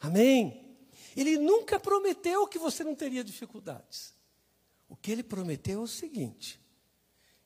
Amém? 0.00 0.76
Ele 1.16 1.38
nunca 1.38 1.78
prometeu 1.78 2.46
que 2.46 2.58
você 2.58 2.82
não 2.82 2.94
teria 2.94 3.22
dificuldades. 3.22 4.14
O 4.88 4.96
que 4.96 5.10
ele 5.10 5.22
prometeu 5.22 5.80
é 5.80 5.82
o 5.82 5.88
seguinte: 5.88 6.60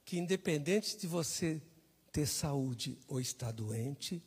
que 0.05 0.19
independente 0.19 0.97
de 0.97 1.07
você 1.07 1.63
ter 2.13 2.27
saúde 2.27 2.99
ou 3.07 3.21
estar 3.21 3.53
doente, 3.53 4.23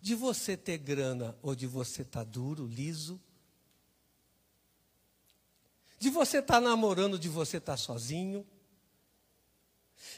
de 0.00 0.14
você 0.14 0.56
ter 0.56 0.78
grana 0.78 1.38
ou 1.42 1.54
de 1.54 1.66
você 1.66 2.02
estar 2.02 2.24
duro, 2.24 2.66
liso, 2.66 3.20
de 5.98 6.10
você 6.10 6.38
estar 6.38 6.54
tá 6.54 6.60
namorando, 6.60 7.18
de 7.18 7.28
você 7.28 7.58
estar 7.58 7.74
tá 7.74 7.76
sozinho, 7.76 8.44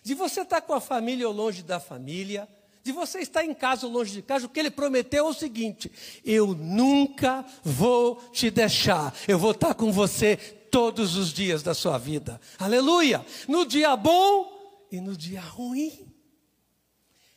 de 0.02 0.14
você 0.14 0.42
estar 0.42 0.60
com 0.60 0.72
a 0.72 0.80
família 0.80 1.26
ou 1.28 1.34
longe 1.34 1.62
da 1.62 1.80
família, 1.80 2.48
de 2.82 2.92
você 2.92 3.20
estar 3.20 3.44
em 3.44 3.54
casa 3.54 3.86
ou 3.86 3.92
longe 3.92 4.12
de 4.12 4.22
casa, 4.22 4.46
o 4.46 4.48
que 4.48 4.60
ele 4.60 4.70
prometeu 4.70 5.26
é 5.26 5.30
o 5.30 5.34
seguinte: 5.34 5.90
eu 6.24 6.54
nunca 6.54 7.44
vou 7.62 8.16
te 8.30 8.50
deixar, 8.50 9.14
eu 9.26 9.38
vou 9.38 9.52
estar 9.52 9.74
com 9.74 9.90
você 9.90 10.36
todos 10.70 11.16
os 11.16 11.32
dias 11.32 11.62
da 11.62 11.72
sua 11.72 11.96
vida. 11.96 12.40
Aleluia! 12.58 13.24
No 13.48 13.64
dia 13.64 13.96
bom 13.96 14.86
e 14.90 15.00
no 15.00 15.16
dia 15.16 15.40
ruim. 15.40 16.12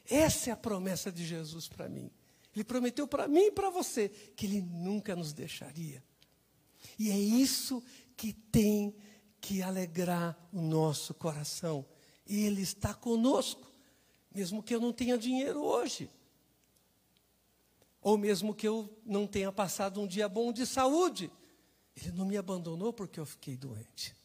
Essa 0.09 0.49
é 0.49 0.53
a 0.53 0.57
promessa 0.57 1.11
de 1.11 1.25
Jesus 1.25 1.67
para 1.67 1.87
mim. 1.87 2.11
Ele 2.55 2.63
prometeu 2.63 3.07
para 3.07 3.27
mim 3.27 3.47
e 3.47 3.51
para 3.51 3.69
você 3.69 4.09
que 4.35 4.45
ele 4.45 4.61
nunca 4.61 5.15
nos 5.15 5.31
deixaria. 5.33 6.03
E 6.97 7.11
é 7.11 7.17
isso 7.17 7.83
que 8.15 8.33
tem 8.33 8.95
que 9.39 9.61
alegrar 9.61 10.35
o 10.51 10.61
nosso 10.61 11.13
coração. 11.13 11.85
Ele 12.27 12.61
está 12.61 12.93
conosco, 12.93 13.71
mesmo 14.33 14.61
que 14.61 14.75
eu 14.75 14.81
não 14.81 14.91
tenha 14.91 15.17
dinheiro 15.17 15.63
hoje. 15.63 16.09
Ou 18.01 18.17
mesmo 18.17 18.53
que 18.53 18.67
eu 18.67 18.89
não 19.05 19.25
tenha 19.25 19.51
passado 19.51 20.01
um 20.01 20.07
dia 20.07 20.29
bom 20.29 20.51
de 20.51 20.65
saúde. 20.65 21.31
Ele 21.95 22.11
não 22.11 22.25
me 22.25 22.37
abandonou 22.37 22.93
porque 22.93 23.19
eu 23.19 23.25
fiquei 23.25 23.55
doente. 23.55 24.15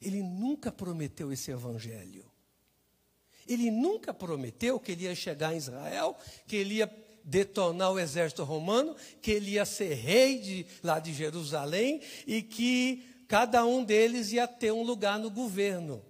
Ele 0.00 0.22
nunca 0.22 0.72
prometeu 0.72 1.32
esse 1.32 1.50
evangelho. 1.50 2.24
Ele 3.46 3.70
nunca 3.70 4.14
prometeu 4.14 4.78
que 4.78 4.92
ele 4.92 5.04
ia 5.04 5.14
chegar 5.14 5.54
em 5.54 5.58
Israel, 5.58 6.16
que 6.46 6.56
ele 6.56 6.74
ia 6.76 6.90
detonar 7.24 7.92
o 7.92 7.98
exército 7.98 8.44
romano, 8.44 8.96
que 9.20 9.30
ele 9.30 9.52
ia 9.52 9.64
ser 9.64 9.94
rei 9.94 10.38
de, 10.38 10.66
lá 10.82 10.98
de 10.98 11.12
Jerusalém 11.12 12.00
e 12.26 12.42
que 12.42 13.04
cada 13.28 13.64
um 13.64 13.84
deles 13.84 14.32
ia 14.32 14.48
ter 14.48 14.72
um 14.72 14.82
lugar 14.82 15.18
no 15.18 15.30
governo. 15.30 16.02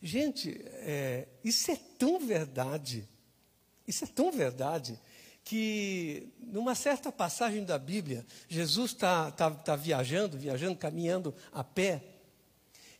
Gente, 0.00 0.60
é, 0.64 1.26
isso 1.42 1.70
é 1.70 1.76
tão 1.98 2.20
verdade, 2.20 3.08
isso 3.86 4.04
é 4.04 4.06
tão 4.06 4.30
verdade, 4.30 4.98
que 5.42 6.28
numa 6.40 6.74
certa 6.74 7.10
passagem 7.10 7.64
da 7.64 7.78
Bíblia, 7.78 8.24
Jesus 8.48 8.92
está 8.92 9.30
tá, 9.30 9.50
tá 9.50 9.74
viajando, 9.74 10.38
viajando, 10.38 10.76
caminhando 10.76 11.34
a 11.52 11.64
pé, 11.64 12.02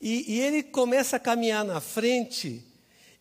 e, 0.01 0.35
e 0.35 0.41
ele 0.41 0.63
começa 0.63 1.17
a 1.17 1.21
caminhar 1.21 1.65
na 1.65 1.81
frente, 1.81 2.65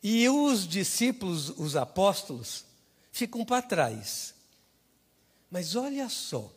e 0.02 0.28
os 0.30 0.68
discípulos, 0.68 1.50
os 1.50 1.76
apóstolos, 1.76 2.66
ficam 3.12 3.44
para 3.44 3.62
trás. 3.62 4.34
Mas 5.52 5.76
olha 5.76 6.08
só, 6.08 6.52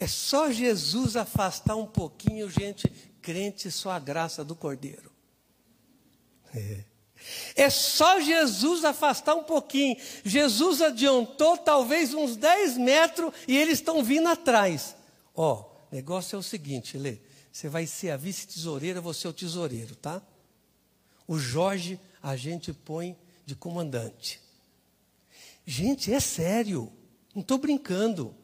é 0.00 0.06
só 0.08 0.50
Jesus 0.50 1.14
afastar 1.16 1.76
um 1.76 1.86
pouquinho, 1.86 2.50
gente, 2.50 2.88
crente 3.20 3.70
só 3.70 3.92
a 3.92 4.00
graça 4.00 4.44
do 4.44 4.56
Cordeiro. 4.56 5.11
É. 6.54 7.70
só 7.70 8.20
Jesus 8.20 8.84
afastar 8.84 9.34
um 9.34 9.44
pouquinho. 9.44 9.96
Jesus 10.24 10.80
adiantou 10.80 11.56
talvez 11.56 12.12
uns 12.12 12.36
10 12.36 12.78
metros 12.78 13.32
e 13.48 13.56
eles 13.56 13.78
estão 13.78 14.02
vindo 14.02 14.28
atrás. 14.28 14.94
Ó, 15.34 15.60
o 15.60 15.94
negócio 15.94 16.36
é 16.36 16.38
o 16.38 16.42
seguinte, 16.42 16.98
Lê. 16.98 17.18
Você 17.52 17.68
vai 17.68 17.86
ser 17.86 18.10
a 18.10 18.16
vice-tesoureira, 18.16 19.00
você 19.00 19.26
é 19.26 19.30
o 19.30 19.32
tesoureiro, 19.32 19.94
tá? 19.94 20.22
O 21.28 21.38
Jorge 21.38 22.00
a 22.22 22.34
gente 22.36 22.72
põe 22.72 23.16
de 23.44 23.54
comandante. 23.54 24.40
Gente, 25.66 26.12
é 26.12 26.20
sério. 26.20 26.92
Não 27.34 27.42
estou 27.42 27.58
brincando. 27.58 28.34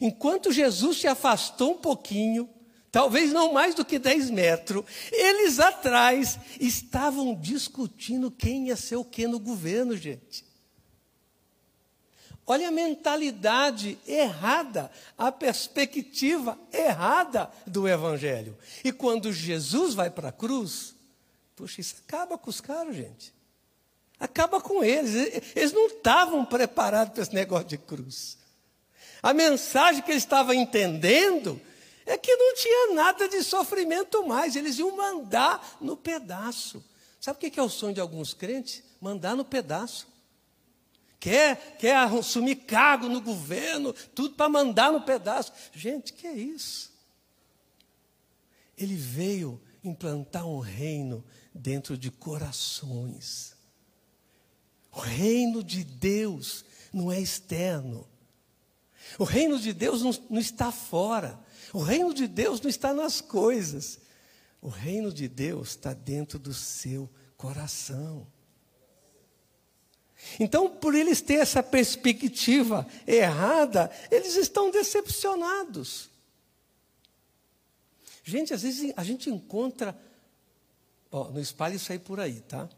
Enquanto 0.00 0.52
Jesus 0.52 0.98
se 0.98 1.06
afastou 1.06 1.72
um 1.72 1.78
pouquinho, 1.78 2.48
talvez 2.94 3.32
não 3.32 3.52
mais 3.52 3.74
do 3.74 3.84
que 3.84 3.98
10 3.98 4.30
metros, 4.30 4.84
eles 5.10 5.58
atrás 5.58 6.38
estavam 6.60 7.34
discutindo 7.34 8.30
quem 8.30 8.68
ia 8.68 8.76
ser 8.76 8.94
o 8.94 9.04
que 9.04 9.26
no 9.26 9.40
governo, 9.40 9.96
gente. 9.96 10.44
Olha 12.46 12.68
a 12.68 12.70
mentalidade 12.70 13.98
errada, 14.06 14.92
a 15.18 15.32
perspectiva 15.32 16.56
errada 16.72 17.50
do 17.66 17.88
Evangelho. 17.88 18.56
E 18.84 18.92
quando 18.92 19.32
Jesus 19.32 19.94
vai 19.94 20.08
para 20.08 20.28
a 20.28 20.32
cruz, 20.32 20.94
puxa, 21.56 21.80
isso 21.80 21.96
acaba 22.06 22.38
com 22.38 22.48
os 22.48 22.60
caras, 22.60 22.94
gente. 22.94 23.34
Acaba 24.20 24.60
com 24.60 24.84
eles. 24.84 25.42
Eles 25.56 25.72
não 25.72 25.88
estavam 25.88 26.44
preparados 26.44 27.12
para 27.12 27.24
esse 27.24 27.34
negócio 27.34 27.66
de 27.66 27.76
cruz. 27.76 28.38
A 29.20 29.34
mensagem 29.34 30.00
que 30.00 30.12
ele 30.12 30.18
estava 30.18 30.54
entendendo 30.54 31.60
é 32.06 32.18
que 32.18 32.34
não 32.36 32.54
tinha 32.54 32.94
nada 32.94 33.28
de 33.28 33.42
sofrimento 33.42 34.26
mais, 34.26 34.56
eles 34.56 34.78
iam 34.78 34.96
mandar 34.96 35.78
no 35.80 35.96
pedaço. 35.96 36.84
Sabe 37.20 37.38
o 37.38 37.50
que 37.50 37.58
é 37.58 37.62
o 37.62 37.70
sonho 37.70 37.94
de 37.94 38.00
alguns 38.00 38.34
crentes? 38.34 38.82
Mandar 39.00 39.34
no 39.34 39.44
pedaço. 39.44 40.06
Quer, 41.18 41.78
quer 41.78 41.96
assumir 41.96 42.56
cargo 42.56 43.08
no 43.08 43.22
governo, 43.22 43.94
tudo 44.14 44.34
para 44.34 44.46
mandar 44.46 44.92
no 44.92 45.00
pedaço. 45.00 45.50
Gente, 45.72 46.12
que 46.12 46.26
é 46.26 46.34
isso? 46.34 46.92
Ele 48.76 48.94
veio 48.94 49.58
implantar 49.82 50.46
um 50.46 50.58
reino 50.58 51.24
dentro 51.54 51.96
de 51.96 52.10
corações. 52.10 53.56
O 54.92 55.00
reino 55.00 55.64
de 55.64 55.82
Deus 55.82 56.64
não 56.92 57.10
é 57.10 57.20
externo. 57.20 58.06
O 59.18 59.24
reino 59.24 59.58
de 59.58 59.72
Deus 59.72 60.02
não, 60.02 60.12
não 60.28 60.40
está 60.40 60.70
fora. 60.70 61.42
O 61.74 61.80
reino 61.80 62.14
de 62.14 62.28
Deus 62.28 62.60
não 62.60 62.70
está 62.70 62.94
nas 62.94 63.20
coisas. 63.20 63.98
O 64.62 64.68
reino 64.68 65.12
de 65.12 65.26
Deus 65.26 65.70
está 65.70 65.92
dentro 65.92 66.38
do 66.38 66.54
seu 66.54 67.10
coração. 67.36 68.28
Então, 70.38 70.70
por 70.70 70.94
eles 70.94 71.20
terem 71.20 71.42
essa 71.42 71.64
perspectiva 71.64 72.86
errada, 73.04 73.90
eles 74.08 74.36
estão 74.36 74.70
decepcionados. 74.70 76.08
Gente, 78.22 78.54
às 78.54 78.62
vezes 78.62 78.92
a 78.96 79.02
gente 79.02 79.28
encontra, 79.28 80.00
ó, 81.10 81.28
não 81.30 81.40
espalhe 81.40 81.74
isso 81.74 81.90
aí 81.90 81.98
por 81.98 82.20
aí, 82.20 82.40
tá? 82.42 82.70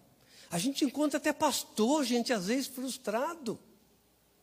A 0.51 0.59
gente 0.59 0.87
encontra 0.87 1.19
até 1.19 1.35
pastor, 1.35 2.03
gente, 2.03 2.33
às 2.33 2.47
vezes 2.47 2.67
frustrado 2.67 3.61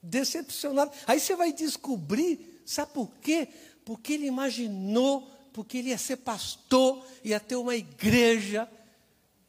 decepcionado. 0.04 0.92
Aí 1.08 1.20
você 1.20 1.36
vai 1.36 1.54
descobrir, 1.54 2.62
sabe 2.66 2.92
por 2.92 3.10
quê? 3.22 3.48
Porque 3.86 4.14
ele 4.14 4.26
imaginou, 4.26 5.30
porque 5.52 5.78
ele 5.78 5.90
ia 5.90 5.98
ser 5.98 6.18
pastor, 6.18 7.06
ia 7.24 7.40
ter 7.40 7.56
uma 7.56 7.76
igreja, 7.76 8.70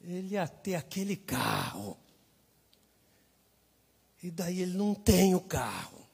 ele 0.02 0.34
ia 0.34 0.46
ter 0.46 0.74
aquele 0.74 1.16
carro. 1.16 1.96
E 4.22 4.30
daí 4.30 4.60
ele 4.60 4.76
não 4.76 4.94
tem 4.94 5.34
o 5.34 5.40
carro. 5.40 6.04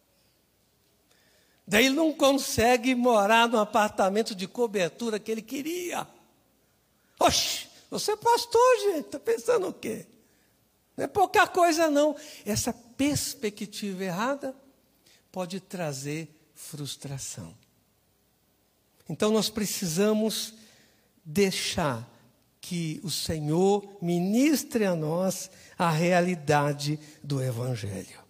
Daí 1.67 1.87
ele 1.87 1.95
não 1.95 2.13
consegue 2.13 2.95
morar 2.97 3.49
no 3.49 3.59
apartamento 3.59 4.35
de 4.35 4.49
cobertura 4.49 5.21
que 5.21 5.31
ele 5.31 5.43
queria. 5.43 6.07
Oxe, 7.19 7.69
você 7.89 8.13
é 8.13 8.17
pastor, 8.17 8.79
gente, 8.81 9.07
está 9.07 9.21
pensando 9.21 9.69
o 9.69 9.73
quê? 9.73 10.07
Não 10.97 11.05
é 11.05 11.09
pouca 11.09 11.47
coisa, 11.47 11.89
não. 11.89 12.17
Essa 12.45 12.73
perspectiva 12.73 14.05
errada 14.05 14.55
pode 15.31 15.61
trazer 15.61 16.29
frustração. 16.55 17.57
Então 19.11 19.33
nós 19.33 19.51
precisamos 19.51 20.55
deixar 21.25 22.09
que 22.61 23.01
o 23.03 23.11
Senhor 23.11 23.99
ministre 24.01 24.85
a 24.85 24.95
nós 24.95 25.51
a 25.77 25.91
realidade 25.91 26.97
do 27.21 27.43
Evangelho. 27.43 28.21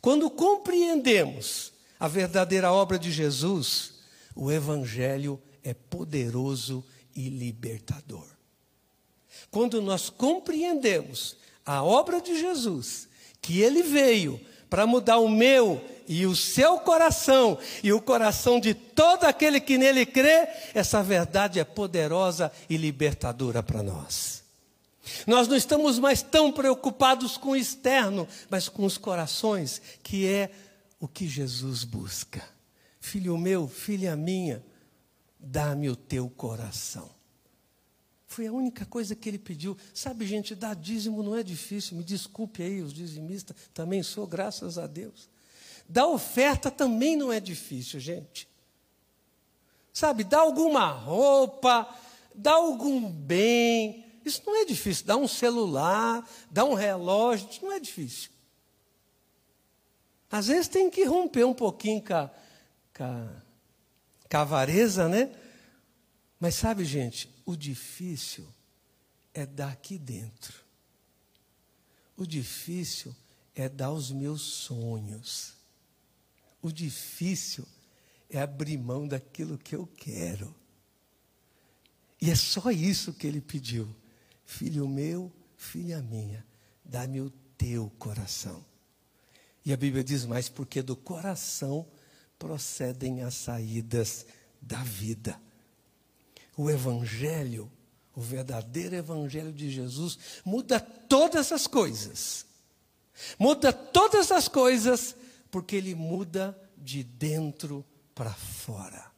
Quando 0.00 0.28
compreendemos 0.28 1.72
a 2.00 2.08
verdadeira 2.08 2.72
obra 2.72 2.98
de 2.98 3.12
Jesus, 3.12 4.00
o 4.34 4.50
Evangelho 4.50 5.40
é 5.62 5.72
poderoso 5.72 6.84
e 7.14 7.28
libertador. 7.28 8.26
Quando 9.52 9.80
nós 9.80 10.10
compreendemos 10.10 11.36
a 11.64 11.84
obra 11.84 12.20
de 12.20 12.40
Jesus, 12.40 13.08
que 13.40 13.60
ele 13.60 13.84
veio 13.84 14.40
para 14.68 14.86
mudar 14.86 15.18
o 15.18 15.28
meu 15.28 15.82
e 16.06 16.26
o 16.26 16.34
seu 16.34 16.78
coração 16.78 17.58
e 17.82 17.92
o 17.92 18.00
coração 18.00 18.58
de 18.58 18.74
todo 18.74 19.24
aquele 19.24 19.60
que 19.60 19.76
nele 19.76 20.06
crê, 20.06 20.48
essa 20.74 21.02
verdade 21.02 21.60
é 21.60 21.64
poderosa 21.64 22.50
e 22.68 22.76
libertadora 22.76 23.62
para 23.62 23.82
nós. 23.82 24.42
Nós 25.26 25.48
não 25.48 25.56
estamos 25.56 25.98
mais 25.98 26.22
tão 26.22 26.52
preocupados 26.52 27.36
com 27.36 27.50
o 27.50 27.56
externo, 27.56 28.28
mas 28.50 28.68
com 28.68 28.84
os 28.84 28.98
corações, 28.98 29.80
que 30.02 30.26
é 30.26 30.50
o 31.00 31.08
que 31.08 31.26
Jesus 31.26 31.84
busca. 31.84 32.42
Filho 33.00 33.38
meu, 33.38 33.66
filha 33.68 34.14
minha, 34.16 34.62
dá-me 35.38 35.88
o 35.88 35.96
teu 35.96 36.28
coração. 36.28 37.17
Foi 38.28 38.46
a 38.46 38.52
única 38.52 38.84
coisa 38.84 39.16
que 39.16 39.26
ele 39.26 39.38
pediu. 39.38 39.74
Sabe, 39.94 40.26
gente, 40.26 40.54
dar 40.54 40.76
dízimo 40.76 41.22
não 41.22 41.34
é 41.34 41.42
difícil. 41.42 41.96
Me 41.96 42.04
desculpe 42.04 42.62
aí, 42.62 42.82
os 42.82 42.92
dizimistas, 42.92 43.56
também 43.72 44.02
sou, 44.02 44.26
graças 44.26 44.76
a 44.76 44.86
Deus. 44.86 45.30
Dar 45.88 46.06
oferta 46.06 46.70
também 46.70 47.16
não 47.16 47.32
é 47.32 47.40
difícil, 47.40 47.98
gente. 47.98 48.46
Sabe, 49.94 50.24
dar 50.24 50.40
alguma 50.40 50.90
roupa, 50.90 51.88
dar 52.34 52.52
algum 52.52 53.10
bem, 53.10 54.04
isso 54.22 54.42
não 54.44 54.60
é 54.60 54.66
difícil. 54.66 55.06
Dar 55.06 55.16
um 55.16 55.26
celular, 55.26 56.28
dar 56.50 56.66
um 56.66 56.74
relógio, 56.74 57.48
isso 57.50 57.64
não 57.64 57.72
é 57.72 57.80
difícil. 57.80 58.30
Às 60.30 60.48
vezes 60.48 60.68
tem 60.68 60.90
que 60.90 61.02
romper 61.04 61.44
um 61.44 61.54
pouquinho 61.54 62.04
com 62.04 62.12
a, 62.12 62.30
com 62.94 63.04
a, 63.04 63.28
com 64.30 64.36
a 64.36 64.40
avareza, 64.42 65.08
né? 65.08 65.34
Mas 66.40 66.54
sabe, 66.54 66.84
gente, 66.84 67.28
o 67.44 67.56
difícil 67.56 68.46
é 69.34 69.44
dar 69.44 69.72
aqui 69.72 69.98
dentro. 69.98 70.64
O 72.16 72.26
difícil 72.26 73.14
é 73.54 73.68
dar 73.68 73.90
os 73.90 74.10
meus 74.10 74.42
sonhos. 74.42 75.54
O 76.62 76.70
difícil 76.70 77.66
é 78.30 78.40
abrir 78.40 78.78
mão 78.78 79.06
daquilo 79.06 79.58
que 79.58 79.74
eu 79.74 79.86
quero. 79.86 80.54
E 82.20 82.30
é 82.30 82.34
só 82.34 82.70
isso 82.70 83.12
que 83.12 83.26
ele 83.26 83.40
pediu. 83.40 83.94
Filho 84.44 84.88
meu, 84.88 85.32
filha 85.56 86.00
minha, 86.02 86.44
dá-me 86.84 87.20
o 87.20 87.30
teu 87.56 87.90
coração. 87.98 88.64
E 89.64 89.72
a 89.72 89.76
Bíblia 89.76 90.02
diz 90.02 90.24
mais: 90.24 90.48
porque 90.48 90.82
do 90.82 90.96
coração 90.96 91.86
procedem 92.38 93.22
as 93.22 93.34
saídas 93.34 94.24
da 94.60 94.82
vida 94.82 95.40
o 96.58 96.68
Evangelho, 96.68 97.70
o 98.16 98.20
verdadeiro 98.20 98.96
Evangelho 98.96 99.52
de 99.52 99.70
Jesus, 99.70 100.18
muda 100.44 100.80
todas 100.80 101.52
as 101.52 101.68
coisas. 101.68 102.44
Muda 103.38 103.72
todas 103.72 104.32
as 104.32 104.48
coisas, 104.48 105.14
porque 105.52 105.76
ele 105.76 105.94
muda 105.94 106.60
de 106.76 107.04
dentro 107.04 107.84
para 108.12 108.34
fora. 108.34 109.08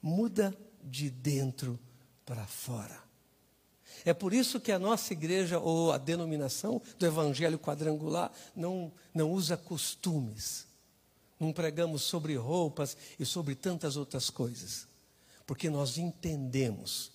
Muda 0.00 0.56
de 0.82 1.10
dentro 1.10 1.78
para 2.24 2.46
fora. 2.46 2.98
É 4.06 4.14
por 4.14 4.32
isso 4.32 4.58
que 4.58 4.72
a 4.72 4.78
nossa 4.78 5.12
igreja, 5.12 5.58
ou 5.58 5.92
a 5.92 5.98
denominação 5.98 6.80
do 6.98 7.04
Evangelho 7.04 7.58
quadrangular, 7.58 8.32
não, 8.54 8.90
não 9.12 9.30
usa 9.30 9.54
costumes. 9.54 10.66
Não 11.38 11.52
pregamos 11.52 12.02
sobre 12.02 12.34
roupas 12.36 12.96
e 13.18 13.24
sobre 13.24 13.54
tantas 13.54 13.96
outras 13.96 14.30
coisas, 14.30 14.88
porque 15.46 15.68
nós 15.68 15.98
entendemos 15.98 17.12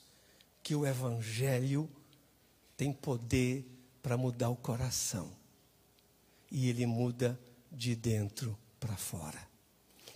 que 0.64 0.76
o 0.76 0.86
Evangelho 0.86 1.90
tem 2.78 2.94
poder 2.94 3.66
para 4.02 4.18
mudar 4.18 4.50
o 4.50 4.56
coração 4.56 5.32
e 6.52 6.70
ele 6.70 6.86
muda 6.86 7.40
de 7.72 7.96
dentro 7.96 8.58
para 8.80 8.98
fora. 8.98 9.40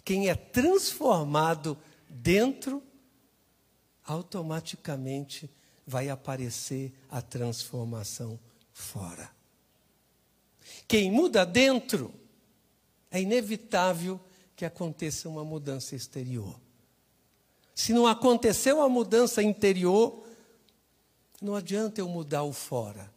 Quem 0.04 0.30
é 0.30 0.36
transformado 0.36 1.78
dentro, 2.10 2.84
automaticamente 4.04 5.50
vai 5.86 6.10
aparecer 6.10 6.94
a 7.10 7.22
transformação 7.22 8.40
fora. 8.74 9.32
Quem 10.88 11.12
muda 11.12 11.46
dentro, 11.46 12.14
é 13.16 13.22
inevitável 13.22 14.20
que 14.56 14.66
aconteça 14.66 15.30
uma 15.30 15.44
mudança 15.44 15.96
exterior. 15.96 16.60
Se 17.74 17.94
não 17.94 18.06
aconteceu 18.06 18.82
a 18.82 18.90
mudança 18.90 19.42
interior, 19.42 20.26
não 21.42 21.56
adianta 21.56 22.02
eu 22.02 22.10
mudar 22.10 22.44
o 22.44 22.52
fora. 22.52 23.14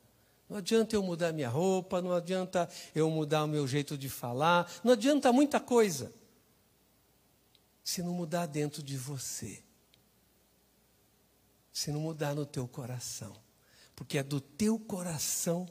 Não 0.49 0.57
adianta 0.57 0.95
eu 0.95 1.03
mudar 1.03 1.33
minha 1.33 1.49
roupa, 1.49 2.01
não 2.01 2.13
adianta 2.13 2.69
eu 2.95 3.11
mudar 3.11 3.45
o 3.45 3.49
meu 3.49 3.67
jeito 3.67 3.99
de 3.99 4.09
falar, 4.09 4.71
não 4.83 4.93
adianta 4.93 5.33
muita 5.33 5.59
coisa. 5.61 6.13
Se 7.83 8.03
não 8.03 8.13
mudar 8.13 8.47
dentro 8.47 8.83
de 8.83 8.97
você. 8.97 9.63
Se 11.73 11.91
não 11.91 12.01
mudar 12.01 12.35
no 12.35 12.47
teu 12.47 12.69
coração. 12.69 13.35
Porque 13.97 14.19
é 14.19 14.23
do 14.23 14.41
teu 14.41 14.79
coração 14.79 15.69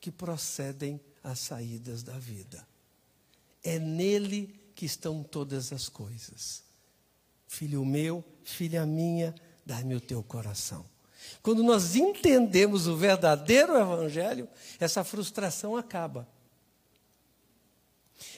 que 0.00 0.10
procedem 0.10 1.00
as 1.22 1.38
saídas 1.38 2.02
da 2.02 2.18
vida. 2.18 2.68
É 3.62 3.78
nele 3.78 4.58
que 4.74 4.86
estão 4.86 5.22
todas 5.22 5.72
as 5.72 5.88
coisas. 5.88 6.62
Filho 7.46 7.84
meu, 7.84 8.24
filha 8.42 8.86
minha, 8.86 9.34
dá-me 9.64 9.94
o 9.94 10.00
teu 10.00 10.22
coração. 10.22 10.86
Quando 11.42 11.62
nós 11.62 11.96
entendemos 11.96 12.86
o 12.86 12.96
verdadeiro 12.96 13.76
evangelho, 13.76 14.48
essa 14.78 15.04
frustração 15.04 15.76
acaba. 15.76 16.26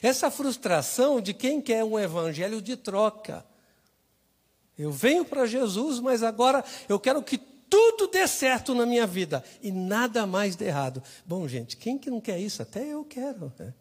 Essa 0.01 0.31
frustração 0.31 1.21
de 1.21 1.33
quem 1.33 1.61
quer 1.61 1.83
um 1.83 1.99
evangelho 1.99 2.61
de 2.61 2.75
troca. 2.75 3.45
Eu 4.77 4.91
venho 4.91 5.23
para 5.23 5.45
Jesus, 5.45 5.99
mas 5.99 6.23
agora 6.23 6.63
eu 6.87 6.99
quero 6.99 7.21
que 7.21 7.37
tudo 7.37 8.07
dê 8.07 8.27
certo 8.27 8.75
na 8.75 8.85
minha 8.85 9.07
vida 9.07 9.43
e 9.61 9.71
nada 9.71 10.25
mais 10.25 10.55
dê 10.55 10.65
errado. 10.65 11.01
Bom, 11.25 11.47
gente, 11.47 11.75
quem 11.77 11.97
que 11.97 12.09
não 12.09 12.21
quer 12.21 12.39
isso? 12.39 12.61
Até 12.61 12.85
eu 12.85 13.03
quero. 13.03 13.51
Né? 13.57 13.73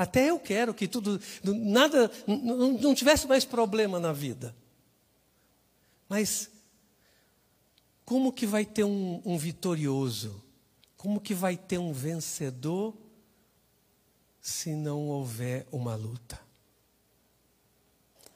Até 0.00 0.30
eu 0.30 0.40
quero 0.40 0.72
que 0.72 0.88
tudo, 0.88 1.20
nada, 1.44 2.10
não, 2.26 2.72
não 2.72 2.94
tivesse 2.94 3.26
mais 3.26 3.44
problema 3.44 4.00
na 4.00 4.14
vida. 4.14 4.56
Mas 6.08 6.50
como 8.02 8.32
que 8.32 8.46
vai 8.46 8.64
ter 8.64 8.82
um, 8.82 9.20
um 9.22 9.36
vitorioso? 9.36 10.42
Como 10.96 11.20
que 11.20 11.34
vai 11.34 11.54
ter 11.54 11.76
um 11.76 11.92
vencedor 11.92 12.96
se 14.40 14.74
não 14.74 15.06
houver 15.06 15.66
uma 15.70 15.94
luta? 15.96 16.40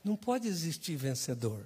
Não 0.05 0.17
pode 0.17 0.47
existir 0.47 0.97
vencedor. 0.97 1.65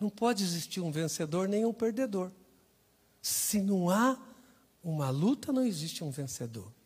Não 0.00 0.10
pode 0.10 0.42
existir 0.42 0.80
um 0.80 0.90
vencedor 0.90 1.46
nem 1.46 1.64
um 1.64 1.72
perdedor. 1.72 2.32
Se 3.22 3.60
não 3.60 3.88
há 3.88 4.20
uma 4.82 5.10
luta, 5.10 5.52
não 5.52 5.64
existe 5.64 6.02
um 6.02 6.10
vencedor. 6.10 6.79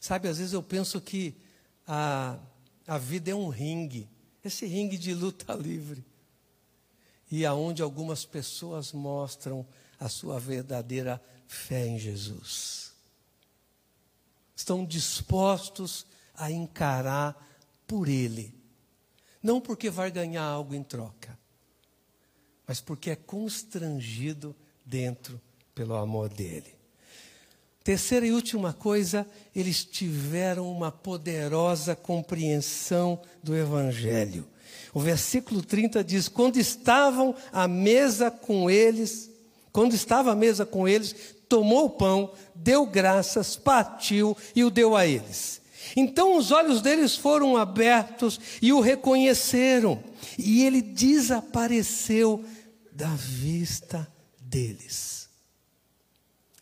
Sabe, 0.00 0.28
às 0.28 0.38
vezes 0.38 0.52
eu 0.52 0.62
penso 0.62 1.00
que 1.00 1.34
a, 1.86 2.38
a 2.86 2.98
vida 2.98 3.30
é 3.30 3.34
um 3.34 3.48
ringue, 3.48 4.08
esse 4.44 4.66
ringue 4.66 4.96
de 4.96 5.14
luta 5.14 5.52
livre. 5.56 6.04
E 7.30 7.44
aonde 7.44 7.82
algumas 7.82 8.24
pessoas 8.24 8.92
mostram 8.92 9.66
a 9.98 10.08
sua 10.08 10.38
verdadeira 10.38 11.22
fé 11.46 11.86
em 11.86 11.98
Jesus. 11.98 12.92
Estão 14.54 14.84
dispostos 14.84 16.06
a 16.34 16.50
encarar 16.50 17.36
por 17.86 18.08
Ele. 18.08 18.54
Não 19.42 19.60
porque 19.60 19.90
vai 19.90 20.10
ganhar 20.10 20.44
algo 20.44 20.74
em 20.74 20.82
troca, 20.82 21.38
mas 22.66 22.80
porque 22.80 23.10
é 23.10 23.16
constrangido 23.16 24.54
dentro 24.84 25.40
pelo 25.74 25.94
amor 25.94 26.28
dele. 26.28 26.77
Terceira 27.88 28.26
e 28.26 28.32
última 28.32 28.74
coisa, 28.74 29.26
eles 29.56 29.82
tiveram 29.82 30.70
uma 30.70 30.92
poderosa 30.92 31.96
compreensão 31.96 33.18
do 33.42 33.56
Evangelho. 33.56 34.46
O 34.92 35.00
versículo 35.00 35.62
30 35.62 36.04
diz: 36.04 36.28
Quando 36.28 36.58
estavam 36.58 37.34
à 37.50 37.66
mesa 37.66 38.30
com 38.30 38.68
eles, 38.68 39.30
quando 39.72 39.94
estava 39.94 40.32
à 40.32 40.34
mesa 40.34 40.66
com 40.66 40.86
eles, 40.86 41.16
tomou 41.48 41.86
o 41.86 41.90
pão, 41.90 42.30
deu 42.54 42.84
graças, 42.84 43.56
partiu 43.56 44.36
e 44.54 44.62
o 44.62 44.70
deu 44.70 44.94
a 44.94 45.06
eles. 45.06 45.62
Então 45.96 46.36
os 46.36 46.50
olhos 46.50 46.82
deles 46.82 47.16
foram 47.16 47.56
abertos 47.56 48.38
e 48.60 48.70
o 48.70 48.80
reconheceram, 48.80 50.04
e 50.36 50.62
ele 50.62 50.82
desapareceu 50.82 52.44
da 52.92 53.14
vista 53.14 54.06
deles. 54.38 55.17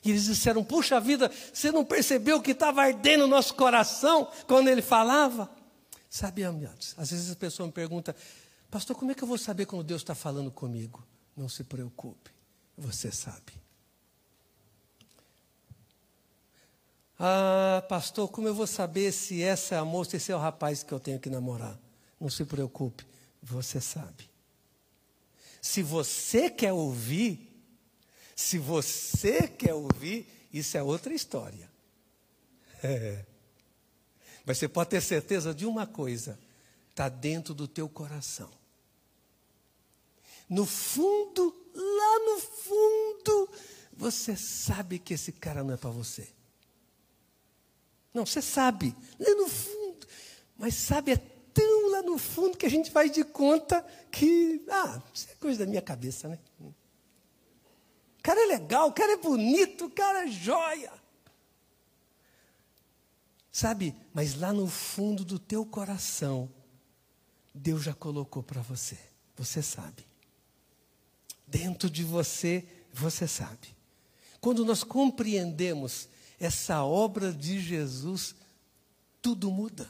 E 0.07 0.11
eles 0.11 0.27
disseram: 0.27 0.63
Puxa 0.63 1.01
vida, 1.01 1.29
você 1.53 1.73
não 1.73 1.85
percebeu 1.85 2.41
que 2.41 2.53
estava 2.53 2.81
ardendo 2.81 3.25
o 3.25 3.27
nosso 3.27 3.55
coração 3.55 4.31
quando 4.47 4.69
ele 4.69 4.81
falava? 4.81 5.51
Sabe, 6.09 6.45
amados, 6.45 6.95
às 6.97 7.11
vezes 7.11 7.33
a 7.33 7.35
pessoa 7.35 7.67
me 7.67 7.73
pergunta: 7.73 8.15
Pastor, 8.71 8.95
como 8.95 9.11
é 9.11 9.17
que 9.17 9.25
eu 9.25 9.27
vou 9.27 9.37
saber 9.37 9.67
quando 9.67 9.83
Deus 9.83 10.03
está 10.03 10.15
falando 10.15 10.49
comigo? 10.49 11.05
Não 11.37 11.49
se 11.49 11.65
preocupe, 11.65 12.31
você 12.79 13.11
sabe. 13.11 13.53
Ah, 17.19 17.85
pastor, 17.89 18.29
como 18.29 18.47
eu 18.47 18.55
vou 18.55 18.67
saber 18.67 19.11
se 19.11 19.43
essa 19.43 19.75
é 19.75 19.79
a 19.79 19.85
moça, 19.85 20.17
esse 20.17 20.31
é 20.31 20.37
o 20.37 20.39
rapaz 20.39 20.85
que 20.85 20.93
eu 20.93 21.01
tenho 21.01 21.19
que 21.19 21.29
namorar? 21.29 21.77
Não 22.21 22.31
se 22.31 22.45
preocupe, 22.45 23.05
você 23.43 23.81
sabe. 23.81 24.31
Se 25.61 25.83
você 25.83 26.49
quer 26.49 26.73
ouvir, 26.73 27.46
se 28.37 28.59
você 28.59 29.49
quer 29.49 29.73
ouvir, 29.73 30.29
isso 30.53 30.77
é 30.77 30.83
outra 30.83 31.15
história. 31.15 31.73
É. 32.83 33.25
Mas 34.45 34.59
você 34.59 34.69
pode 34.69 34.91
ter 34.91 35.01
certeza 35.01 35.55
de 35.55 35.65
uma 35.65 35.87
coisa: 35.87 36.39
está 36.91 37.09
dentro 37.09 37.55
do 37.55 37.67
teu 37.67 37.89
coração. 37.89 38.51
No 40.49 40.67
fundo, 40.67 41.57
lá 41.75 42.19
no 42.27 42.41
fundo, 42.41 43.51
você 43.95 44.37
sabe 44.37 44.99
que 44.99 45.15
esse 45.15 45.33
cara 45.33 45.65
não 45.65 45.73
é 45.73 45.77
para 45.79 45.91
você. 45.91 46.29
Não, 48.13 48.27
você 48.27 48.43
sabe, 48.43 48.95
lá 49.19 49.35
no 49.35 49.49
fundo. 49.49 50.07
Mas 50.59 50.75
sabe, 50.75 51.13
é 51.13 51.17
tão 51.17 51.91
lá 51.91 52.03
no 52.03 52.19
fundo 52.19 52.57
que 52.57 52.67
a 52.67 52.71
gente 52.71 52.91
faz 52.91 53.11
de 53.11 53.25
conta 53.25 53.85
que, 54.13 54.63
ah, 54.71 55.03
isso 55.13 55.27
é 55.31 55.35
coisa 55.37 55.61
da 55.65 55.67
minha 55.67 55.83
cabeça, 55.83 56.29
né? 56.29 56.39
Cara 58.27 58.43
é 58.43 58.47
legal, 58.47 58.89
o 58.89 58.93
cara 58.93 59.13
é 59.13 59.17
bonito, 59.17 59.85
o 59.85 59.91
cara 59.91 60.27
é 60.27 60.27
joia. 60.27 60.93
Sabe, 63.53 63.95
mas 64.13 64.35
lá 64.35 64.53
no 64.53 64.67
fundo 64.67 65.25
do 65.25 65.39
teu 65.39 65.65
coração, 65.65 66.51
Deus 67.55 67.85
já 67.85 67.95
colocou 67.95 68.43
para 68.43 68.61
você. 68.63 68.99
Você 69.37 69.63
sabe. 69.63 70.05
Dentro 71.47 71.89
de 71.89 72.03
você, 72.03 72.67
você 72.93 73.29
sabe. 73.29 73.69
Quando 74.41 74.65
nós 74.65 74.83
compreendemos 74.83 76.09
essa 76.41 76.83
obra 76.83 77.33
de 77.33 77.61
Jesus, 77.61 78.35
tudo 79.23 79.53
muda. 79.53 79.89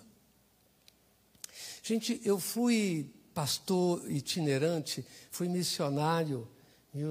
Gente, 1.83 2.21
eu 2.23 2.39
fui 2.39 3.11
pastor 3.33 4.11
itinerante, 4.11 5.07
fui 5.31 5.49
missionário 5.49 6.47
em 6.95 7.03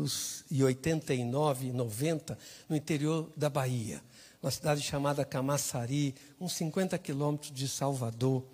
1989, 0.00 1.72
90, 1.72 2.38
no 2.68 2.76
interior 2.76 3.30
da 3.36 3.50
Bahia, 3.50 4.02
uma 4.42 4.50
cidade 4.50 4.80
chamada 4.80 5.24
Camaçari, 5.24 6.14
uns 6.40 6.54
50 6.54 6.98
quilômetros 6.98 7.52
de 7.52 7.68
Salvador. 7.68 8.44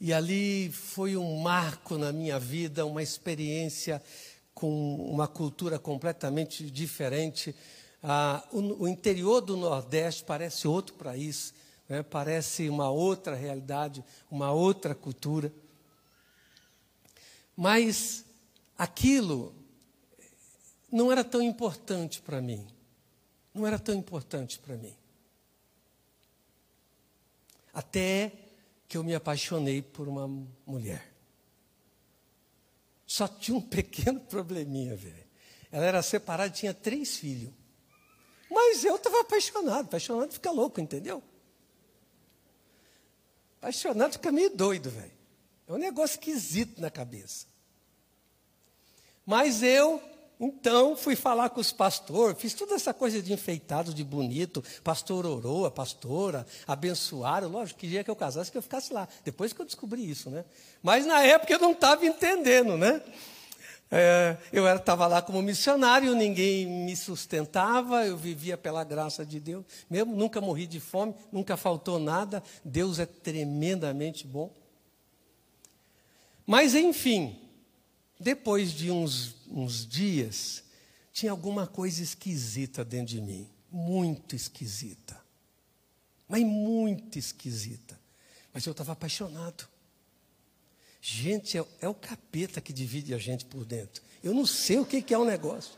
E 0.00 0.12
ali 0.12 0.70
foi 0.70 1.16
um 1.16 1.38
marco 1.38 1.96
na 1.96 2.12
minha 2.12 2.38
vida, 2.38 2.84
uma 2.84 3.02
experiência 3.02 4.02
com 4.54 4.96
uma 4.96 5.26
cultura 5.26 5.78
completamente 5.78 6.70
diferente. 6.70 7.54
Ah, 8.02 8.42
o, 8.52 8.84
o, 8.84 8.88
interior 8.88 9.40
do 9.40 9.56
Nordeste 9.56 10.24
parece 10.24 10.68
outro 10.68 10.94
país, 10.96 11.54
né? 11.88 12.02
parece 12.02 12.68
uma 12.68 12.90
outra 12.90 13.34
realidade, 13.34 14.04
uma 14.30 14.52
outra 14.52 14.94
cultura. 14.94 15.52
Mas 17.56 18.24
aquilo 18.76 19.54
não 20.90 21.10
era 21.10 21.24
tão 21.24 21.42
importante 21.42 22.20
para 22.22 22.40
mim. 22.40 22.66
Não 23.52 23.66
era 23.66 23.78
tão 23.78 23.94
importante 23.94 24.58
para 24.58 24.76
mim. 24.76 24.96
Até 27.72 28.32
que 28.88 28.96
eu 28.96 29.02
me 29.02 29.14
apaixonei 29.14 29.82
por 29.82 30.08
uma 30.08 30.28
mulher. 30.64 31.12
Só 33.06 33.26
tinha 33.26 33.56
um 33.56 33.60
pequeno 33.68 34.20
probleminha, 34.20 34.94
velho. 34.96 35.24
Ela 35.70 35.86
era 35.86 36.02
separada, 36.02 36.50
tinha 36.50 36.72
três 36.72 37.16
filhos. 37.16 37.52
Mas 38.48 38.84
eu 38.84 38.94
estava 38.94 39.20
apaixonado. 39.20 39.86
Apaixonado 39.86 40.32
fica 40.32 40.50
louco, 40.52 40.80
entendeu? 40.80 41.22
Apaixonado 43.58 44.12
fica 44.12 44.30
meio 44.30 44.50
doido, 44.50 44.90
velho. 44.90 45.12
É 45.66 45.72
um 45.72 45.78
negócio 45.78 46.14
esquisito 46.14 46.80
na 46.80 46.90
cabeça. 46.90 47.46
Mas 49.26 49.62
eu 49.62 50.00
então, 50.38 50.96
fui 50.96 51.14
falar 51.14 51.50
com 51.50 51.60
os 51.60 51.72
pastores, 51.72 52.40
fiz 52.40 52.54
toda 52.54 52.74
essa 52.74 52.92
coisa 52.92 53.22
de 53.22 53.32
enfeitado, 53.32 53.94
de 53.94 54.02
bonito. 54.02 54.62
Pastor 54.82 55.24
orou, 55.24 55.64
a 55.64 55.70
pastora, 55.70 56.44
abençoaram. 56.66 57.48
Lógico, 57.48 57.80
queria 57.80 58.02
que 58.02 58.10
eu 58.10 58.16
casasse, 58.16 58.50
que 58.50 58.58
eu 58.58 58.62
ficasse 58.62 58.92
lá. 58.92 59.08
Depois 59.24 59.52
que 59.52 59.60
eu 59.60 59.64
descobri 59.64 60.08
isso, 60.08 60.28
né? 60.30 60.44
Mas 60.82 61.06
na 61.06 61.22
época 61.22 61.52
eu 61.52 61.58
não 61.58 61.72
estava 61.72 62.04
entendendo, 62.04 62.76
né? 62.76 63.00
É, 63.90 64.36
eu 64.52 64.66
estava 64.66 65.06
lá 65.06 65.22
como 65.22 65.40
missionário, 65.40 66.16
ninguém 66.16 66.66
me 66.66 66.96
sustentava, 66.96 68.04
eu 68.04 68.16
vivia 68.16 68.58
pela 68.58 68.82
graça 68.82 69.24
de 69.24 69.38
Deus. 69.38 69.64
Mesmo 69.88 70.16
nunca 70.16 70.40
morri 70.40 70.66
de 70.66 70.80
fome, 70.80 71.14
nunca 71.30 71.56
faltou 71.56 72.00
nada. 72.00 72.42
Deus 72.64 72.98
é 72.98 73.06
tremendamente 73.06 74.26
bom. 74.26 74.50
Mas, 76.44 76.74
enfim, 76.74 77.43
depois 78.18 78.72
de 78.72 78.90
uns, 78.90 79.36
uns 79.48 79.86
dias, 79.86 80.62
tinha 81.12 81.32
alguma 81.32 81.66
coisa 81.66 82.02
esquisita 82.02 82.84
dentro 82.84 83.14
de 83.14 83.20
mim. 83.20 83.48
Muito 83.70 84.36
esquisita. 84.36 85.20
Mas 86.28 86.42
muito 86.42 87.18
esquisita. 87.18 87.98
Mas 88.52 88.64
eu 88.66 88.72
estava 88.72 88.92
apaixonado. 88.92 89.68
Gente, 91.00 91.58
é, 91.58 91.64
é, 91.80 91.88
o 91.88 91.94
capeta 91.94 92.60
que 92.60 92.72
divide 92.72 93.12
a 93.12 93.18
gente 93.18 93.44
por 93.44 93.64
dentro. 93.64 94.02
Eu 94.22 94.32
não 94.32 94.46
sei 94.46 94.78
o 94.78 94.86
que, 94.86 95.02
que 95.02 95.12
é 95.12 95.18
o 95.18 95.22
um 95.22 95.26
negócio. 95.26 95.74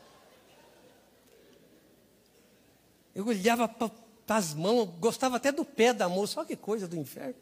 Eu 3.14 3.26
olhava 3.26 3.66
para 3.66 3.90
as 4.28 4.54
mãos, 4.54 4.88
gostava 5.00 5.36
até 5.36 5.50
do 5.50 5.64
pé 5.64 5.92
da 5.92 6.08
moça. 6.08 6.38
Olha 6.38 6.46
que 6.46 6.54
coisa 6.54 6.86
do 6.86 6.96
inferno. 6.96 7.34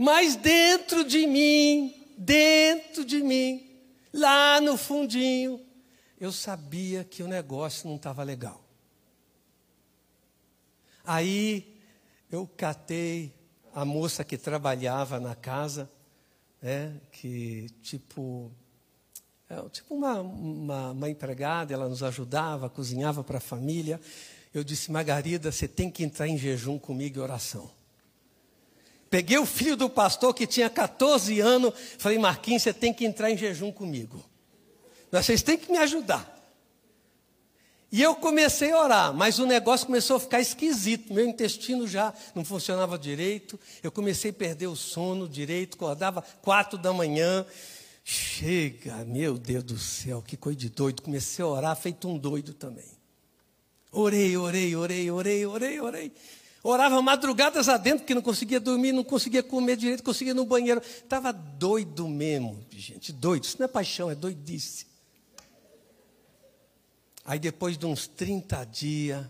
Mas 0.00 0.36
dentro 0.36 1.04
de 1.04 1.26
mim, 1.26 1.92
dentro 2.16 3.04
de 3.04 3.20
mim, 3.20 3.68
lá 4.12 4.60
no 4.60 4.76
fundinho, 4.78 5.60
eu 6.20 6.30
sabia 6.30 7.02
que 7.02 7.20
o 7.20 7.26
negócio 7.26 7.88
não 7.88 7.96
estava 7.96 8.22
legal. 8.22 8.62
Aí 11.04 11.76
eu 12.30 12.48
catei 12.56 13.34
a 13.74 13.84
moça 13.84 14.22
que 14.22 14.38
trabalhava 14.38 15.18
na 15.18 15.34
casa, 15.34 15.90
né, 16.62 16.94
que 17.10 17.68
tipo, 17.82 18.52
é, 19.50 19.60
tipo 19.70 19.96
uma, 19.96 20.20
uma, 20.20 20.90
uma 20.92 21.10
empregada, 21.10 21.74
ela 21.74 21.88
nos 21.88 22.04
ajudava, 22.04 22.70
cozinhava 22.70 23.24
para 23.24 23.38
a 23.38 23.40
família. 23.40 24.00
Eu 24.54 24.62
disse, 24.62 24.92
Margarida, 24.92 25.50
você 25.50 25.66
tem 25.66 25.90
que 25.90 26.04
entrar 26.04 26.28
em 26.28 26.38
jejum 26.38 26.78
comigo 26.78 27.18
e 27.18 27.20
oração. 27.20 27.77
Peguei 29.10 29.38
o 29.38 29.46
filho 29.46 29.76
do 29.76 29.88
pastor 29.88 30.34
que 30.34 30.46
tinha 30.46 30.68
14 30.68 31.40
anos, 31.40 31.72
falei, 31.98 32.18
Marquinhos, 32.18 32.62
você 32.62 32.72
tem 32.72 32.92
que 32.92 33.04
entrar 33.04 33.30
em 33.30 33.36
jejum 33.36 33.72
comigo. 33.72 34.22
Vocês 35.10 35.42
têm 35.42 35.56
que 35.56 35.70
me 35.70 35.78
ajudar. 35.78 36.36
E 37.90 38.02
eu 38.02 38.14
comecei 38.14 38.70
a 38.70 38.82
orar, 38.82 39.14
mas 39.14 39.38
o 39.38 39.46
negócio 39.46 39.86
começou 39.86 40.16
a 40.16 40.20
ficar 40.20 40.40
esquisito. 40.40 41.12
Meu 41.12 41.26
intestino 41.26 41.88
já 41.88 42.12
não 42.34 42.44
funcionava 42.44 42.98
direito. 42.98 43.58
Eu 43.82 43.90
comecei 43.90 44.30
a 44.30 44.34
perder 44.34 44.66
o 44.66 44.76
sono 44.76 45.26
direito, 45.26 45.76
acordava 45.76 46.22
quatro 46.42 46.78
da 46.78 46.92
manhã. 46.92 47.46
Chega, 48.04 49.04
meu 49.06 49.38
Deus 49.38 49.64
do 49.64 49.78
céu, 49.78 50.22
que 50.22 50.36
coisa 50.36 50.58
de 50.58 50.68
doido. 50.68 51.00
Comecei 51.00 51.42
a 51.42 51.48
orar, 51.48 51.76
feito 51.76 52.06
um 52.06 52.18
doido 52.18 52.52
também. 52.52 52.84
Orei, 53.90 54.36
orei, 54.36 54.76
orei, 54.76 55.10
orei, 55.10 55.46
orei, 55.46 55.80
orei. 55.80 56.12
Orava 56.70 57.00
madrugadas 57.00 57.66
adentro, 57.66 58.00
porque 58.00 58.14
não 58.14 58.20
conseguia 58.20 58.60
dormir, 58.60 58.92
não 58.92 59.02
conseguia 59.02 59.42
comer 59.42 59.74
direito, 59.74 60.02
conseguia 60.02 60.32
ir 60.32 60.34
no 60.34 60.44
banheiro. 60.44 60.82
Estava 60.82 61.32
doido 61.32 62.06
mesmo, 62.06 62.62
gente, 62.70 63.10
doido. 63.10 63.44
Isso 63.44 63.56
não 63.58 63.64
é 63.64 63.68
paixão, 63.68 64.10
é 64.10 64.14
doidice. 64.14 64.86
Aí 67.24 67.38
depois 67.38 67.78
de 67.78 67.86
uns 67.86 68.06
30 68.06 68.64
dias, 68.66 69.24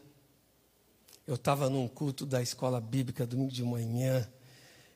Eu 1.28 1.34
estava 1.34 1.68
num 1.68 1.86
culto 1.86 2.24
da 2.24 2.40
escola 2.42 2.80
bíblica 2.80 3.26
domingo 3.26 3.52
de 3.52 3.62
manhã 3.62 4.26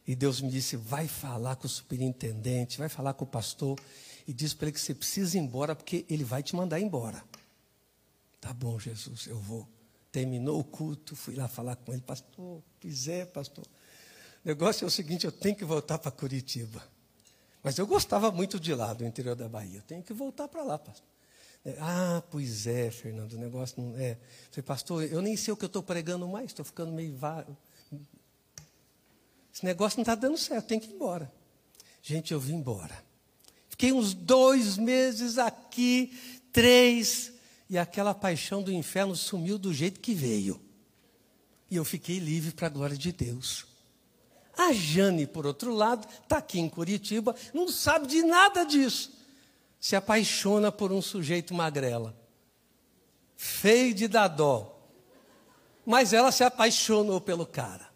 e 0.07 0.17
Deus 0.17 0.41
me 0.41 0.51
disse: 0.51 0.77
vai 0.77 1.07
falar 1.07 1.57
com 1.57 1.67
o 1.67 1.71
superintendente, 1.71 2.79
vai 2.79 2.89
falar 2.89 3.13
com 3.13 3.25
o 3.25 3.29
pastor 3.29 3.79
e 4.27 4.33
diz 4.33 4.55
para 4.55 4.69
ele 4.69 4.73
que 4.73 4.81
você 4.81 4.95
precisa 4.95 5.37
ir 5.37 5.41
embora 5.43 5.77
porque 5.77 6.07
ele 6.09 6.25
vai 6.25 6.43
te 6.43 6.57
mandar 6.57 6.81
embora. 6.81 7.23
Tá 8.41 8.53
bom, 8.55 8.79
Jesus, 8.81 9.27
eu 9.27 9.39
vou. 9.39 9.69
Terminou 10.13 10.61
o 10.61 10.65
culto, 10.65 11.17
fui 11.17 11.35
lá 11.35 11.49
falar 11.49 11.75
com 11.75 11.93
ele, 11.93 12.03
pastor, 12.03 12.63
quiser, 12.79 13.27
pastor. 13.29 13.65
O 14.45 14.49
negócio 14.49 14.85
é 14.85 14.87
o 14.87 14.91
seguinte: 14.91 15.25
eu 15.25 15.33
tenho 15.33 15.57
que 15.57 15.65
voltar 15.65 15.99
para 15.99 16.11
Curitiba. 16.11 16.87
Mas 17.63 17.79
eu 17.79 17.87
gostava 17.87 18.31
muito 18.31 18.61
de 18.61 18.75
lá, 18.75 18.93
do 18.93 19.05
interior 19.07 19.35
da 19.35 19.49
Bahia. 19.49 19.79
Eu 19.79 19.83
tenho 19.83 20.03
que 20.03 20.13
voltar 20.13 20.49
para 20.49 20.63
lá, 20.63 20.79
pastor. 20.79 21.07
É, 21.65 21.77
ah, 21.79 22.23
pois 22.29 22.67
é, 22.67 22.91
Fernando, 22.91 23.35
o 23.35 23.39
negócio 23.39 23.81
não 23.81 23.97
é. 23.97 24.19
Falei, 24.51 24.63
pastor, 24.67 25.05
eu 25.05 25.23
nem 25.23 25.37
sei 25.37 25.55
o 25.55 25.57
que 25.57 25.65
eu 25.65 25.69
estou 25.69 25.83
pregando 25.83 26.27
mais, 26.27 26.47
estou 26.47 26.65
ficando 26.65 26.93
meio 26.93 27.17
vago. 27.17 27.57
Esse 29.55 29.65
negócio 29.65 29.99
não 29.99 30.03
está 30.03 30.15
dando 30.15 30.37
certo, 30.37 30.67
tem 30.67 30.81
que 30.81 30.91
ir 30.91 30.95
embora. 30.95 31.33
Gente, 32.03 32.33
eu 32.33 32.41
vim 32.41 32.55
embora. 32.55 33.05
Fiquei 33.69 33.93
uns 33.93 34.13
dois 34.13 34.77
meses 34.77 35.39
aqui, 35.39 36.19
três, 36.53 37.33
e 37.73 37.79
aquela 37.79 38.13
paixão 38.13 38.63
do 38.63 38.71
inferno 38.71 39.17
sumiu 39.17 39.57
do 39.57 39.73
jeito 39.73 39.99
que 39.99 40.13
veio. 40.13 40.61
E 41.71 41.77
eu 41.77 41.87
fiquei 41.87 42.19
livre 42.19 42.53
para 42.53 42.67
a 42.67 42.71
glória 42.71 42.99
de 42.99 43.11
Deus. 43.11 43.65
A 44.55 44.75
Jane, 44.75 45.27
por 45.27 45.47
outro 45.47 45.73
lado, 45.73 46.07
está 46.23 46.37
aqui 46.37 46.61
em 46.61 46.69
Curitiba, 46.69 47.35
não 47.55 47.71
sabe 47.71 48.07
de 48.09 48.23
nada 48.23 48.65
disso. 48.65 49.11
Se 49.81 49.97
apaixona 49.97 50.71
por 50.71 50.93
um 50.93 51.01
sujeito 51.01 51.55
magrela. 51.55 52.15
Feio 53.39 53.95
de 53.95 54.07
dar 54.07 54.29
dó. 54.29 54.79
Mas 55.87 56.13
ela 56.13 56.31
se 56.31 56.45
apaixonou 56.45 57.23
pelo 57.23 57.47
cara. 57.47 57.91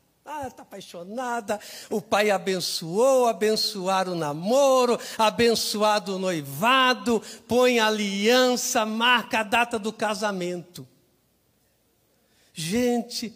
Está 0.48 0.62
apaixonada. 0.62 1.60
O 1.90 2.00
pai 2.00 2.30
abençoou, 2.30 3.26
abençoar 3.26 4.08
o 4.08 4.14
namoro, 4.14 4.98
abençoado 5.18 6.16
o 6.16 6.18
noivado, 6.18 7.22
põe 7.46 7.78
aliança, 7.78 8.84
marca 8.84 9.40
a 9.40 9.42
data 9.42 9.78
do 9.78 9.92
casamento. 9.92 10.86
Gente, 12.52 13.34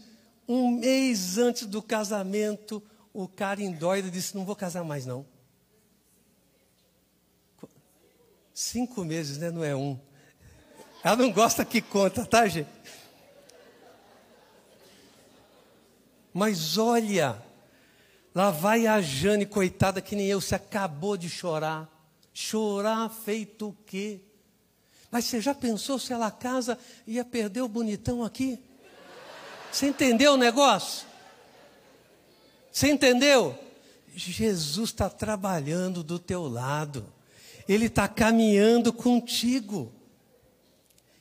um 0.48 0.70
mês 0.70 1.38
antes 1.38 1.66
do 1.66 1.82
casamento, 1.82 2.82
o 3.12 3.28
cara 3.28 3.62
endoida 3.62 4.10
disse: 4.10 4.36
Não 4.36 4.44
vou 4.44 4.56
casar 4.56 4.82
mais, 4.82 5.06
não. 5.06 5.26
Cinco 8.54 9.04
meses, 9.04 9.38
né? 9.38 9.50
Não 9.50 9.64
é 9.64 9.74
um. 9.74 9.98
Ela 11.02 11.16
não 11.16 11.32
gosta 11.32 11.64
que 11.64 11.80
conta, 11.80 12.26
tá, 12.26 12.46
gente? 12.46 12.68
Mas 16.32 16.78
olha, 16.78 17.40
lá 18.34 18.50
vai 18.50 18.86
a 18.86 19.00
Jane, 19.00 19.46
coitada, 19.46 20.00
que 20.00 20.14
nem 20.14 20.26
eu, 20.26 20.40
se 20.40 20.54
acabou 20.54 21.16
de 21.16 21.28
chorar. 21.28 21.88
Chorar 22.32 23.08
feito 23.10 23.68
o 23.68 23.76
quê? 23.86 24.20
Mas 25.10 25.24
você 25.24 25.40
já 25.40 25.54
pensou 25.54 25.98
se 25.98 26.12
ela 26.12 26.30
casa 26.30 26.78
ia 27.06 27.24
perder 27.24 27.62
o 27.62 27.68
bonitão 27.68 28.22
aqui? 28.22 28.58
Você 29.72 29.86
entendeu 29.86 30.34
o 30.34 30.36
negócio? 30.36 31.06
Você 32.70 32.88
entendeu? 32.88 33.58
Jesus 34.14 34.90
está 34.90 35.08
trabalhando 35.08 36.02
do 36.02 36.18
teu 36.18 36.48
lado. 36.48 37.04
Ele 37.68 37.86
está 37.86 38.06
caminhando 38.06 38.92
contigo. 38.92 39.92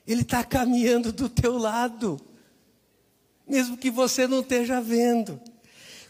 Ele 0.06 0.22
está 0.22 0.44
caminhando 0.44 1.12
do 1.12 1.30
teu 1.30 1.58
lado. 1.58 2.20
Mesmo 3.50 3.76
que 3.76 3.90
você 3.90 4.28
não 4.28 4.42
esteja 4.42 4.80
vendo. 4.80 5.42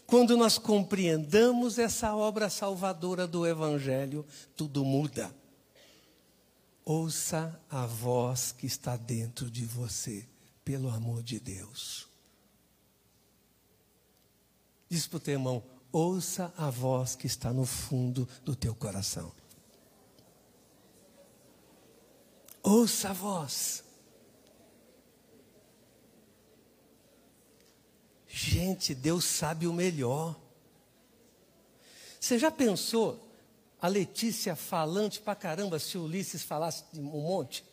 Quando 0.06 0.36
nós 0.36 0.58
compreendamos 0.58 1.80
essa 1.80 2.16
obra 2.16 2.50
salvadora 2.50 3.26
do 3.26 3.48
Evangelho, 3.48 4.26
tudo 4.56 4.84
muda. 4.84 5.34
Ouça 6.84 7.60
a 7.70 7.86
voz 7.86 8.52
que 8.52 8.66
está 8.66 8.98
dentro 8.98 9.50
de 9.50 9.64
você, 9.64 10.28
pelo 10.66 10.90
amor 10.90 11.22
de 11.22 11.40
Deus. 11.40 12.08
Diz 14.90 15.06
para 15.06 15.18
o 15.18 15.20
teu 15.20 15.34
irmão: 15.36 15.64
ouça 15.92 16.52
a 16.58 16.70
voz 16.72 17.16
que 17.16 17.28
está 17.28 17.54
no 17.54 17.66
fundo 17.66 18.28
do 18.44 18.56
teu 18.56 18.74
coração. 18.74 19.32
Ouça 22.64 23.12
a 23.12 23.14
voz. 23.14 23.84
Gente, 28.60 28.93
Deus 28.93 29.24
sabe 29.24 29.68
o 29.68 29.72
melhor. 29.72 30.36
Você 32.20 32.38
já 32.38 32.51
pensou 32.51 33.18
a 33.82 33.88
Letícia 33.88 34.53
falante 34.53 35.22
pra 35.22 35.34
caramba 35.34 35.80
se 35.80 35.97
o 35.97 36.03
Ulisses 36.03 36.43
falasse 36.43 36.84
um 36.93 37.03
monte? 37.03 37.64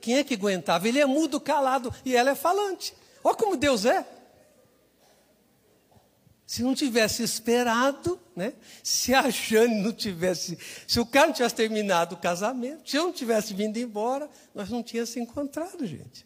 Quem 0.00 0.18
é 0.18 0.22
que 0.22 0.34
aguentava? 0.34 0.86
Ele 0.86 1.00
é 1.00 1.04
mudo, 1.04 1.40
calado 1.40 1.92
e 2.04 2.14
ela 2.14 2.30
é 2.30 2.36
falante. 2.36 2.94
Olha 3.24 3.34
como 3.34 3.56
Deus 3.56 3.84
é. 3.84 4.06
Se 6.46 6.62
não 6.62 6.76
tivesse 6.76 7.24
esperado, 7.24 8.20
né? 8.36 8.52
se 8.84 9.12
a 9.12 9.28
Jane 9.28 9.82
não 9.82 9.92
tivesse, 9.92 10.56
se 10.86 11.00
o 11.00 11.06
cara 11.06 11.26
não 11.26 11.34
tivesse 11.34 11.56
terminado 11.56 12.14
o 12.14 12.18
casamento, 12.18 12.88
se 12.88 12.96
eu 12.96 13.06
não 13.06 13.12
tivesse 13.12 13.52
vindo 13.52 13.78
embora, 13.78 14.30
nós 14.54 14.70
não 14.70 14.80
tínhamos 14.80 15.10
se 15.10 15.18
encontrado, 15.18 15.84
gente. 15.84 16.24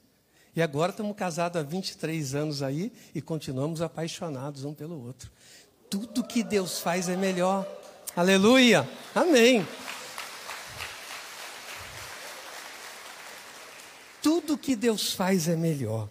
E 0.58 0.60
agora 0.60 0.90
estamos 0.90 1.14
casados 1.14 1.60
há 1.60 1.62
23 1.62 2.34
anos 2.34 2.62
aí 2.64 2.90
e 3.14 3.22
continuamos 3.22 3.80
apaixonados 3.80 4.64
um 4.64 4.74
pelo 4.74 5.06
outro. 5.06 5.30
Tudo 5.88 6.24
que 6.24 6.42
Deus 6.42 6.80
faz 6.80 7.08
é 7.08 7.16
melhor. 7.16 7.64
Aleluia. 8.16 8.84
Amém. 9.14 9.64
Tudo 14.20 14.58
que 14.58 14.74
Deus 14.74 15.12
faz 15.12 15.46
é 15.46 15.54
melhor. 15.54 16.08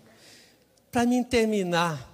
Para 0.94 1.06
mim 1.06 1.26
terminar, 1.26 2.10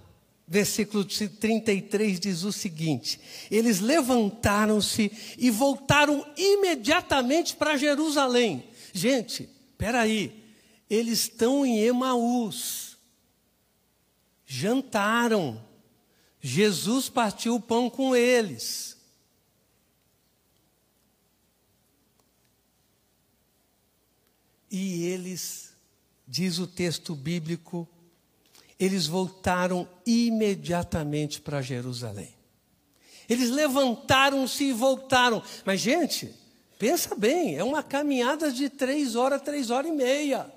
versículo 0.48 1.06
33 1.06 2.20
diz 2.20 2.42
o 2.42 2.52
seguinte: 2.52 3.22
Eles 3.52 3.80
levantaram-se 3.80 5.36
e 5.38 5.52
voltaram 5.52 6.26
imediatamente 6.36 7.56
para 7.56 7.78
Jerusalém. 7.78 8.64
Gente, 8.92 9.48
peraí, 9.78 10.43
eles 10.90 11.20
estão 11.20 11.66
em 11.66 11.80
Emaús, 11.80 12.98
jantaram, 14.46 15.64
Jesus 16.40 17.08
partiu 17.08 17.56
o 17.56 17.62
pão 17.62 17.90
com 17.90 18.14
eles. 18.14 18.98
E 24.70 25.06
eles, 25.06 25.72
diz 26.28 26.60
o 26.60 26.68
texto 26.68 27.16
bíblico, 27.16 27.88
eles 28.78 29.08
voltaram 29.08 29.88
imediatamente 30.06 31.40
para 31.40 31.62
Jerusalém. 31.62 32.36
Eles 33.30 33.50
levantaram-se 33.50 34.66
e 34.66 34.74
voltaram. 34.74 35.42
Mas, 35.64 35.80
gente, 35.80 36.34
pensa 36.78 37.16
bem, 37.16 37.56
é 37.56 37.64
uma 37.64 37.82
caminhada 37.82 38.52
de 38.52 38.70
três 38.70 39.16
horas, 39.16 39.42
três 39.42 39.70
horas 39.70 39.90
e 39.90 39.94
meia, 39.94 40.53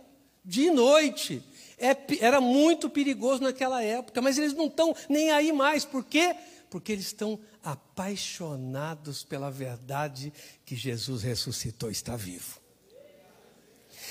de 0.47 0.71
noite. 0.71 1.43
É, 1.77 1.95
era 2.21 2.41
muito 2.41 2.89
perigoso 2.89 3.43
naquela 3.43 3.83
época, 3.83 4.23
mas 4.23 4.39
eles 4.39 4.55
não 4.55 4.67
estão 4.67 4.95
nem 5.09 5.31
aí 5.31 5.53
mais. 5.53 5.85
Por 5.85 6.05
quê? 6.05 6.35
Porque 6.71 6.93
eles 6.93 7.07
estão 7.07 7.39
apaixonados 7.63 9.25
pela 9.25 9.51
verdade 9.51 10.33
que 10.65 10.77
Jesus 10.77 11.23
ressuscitou, 11.23 11.91
está 11.91 12.17
vivo. 12.17 12.61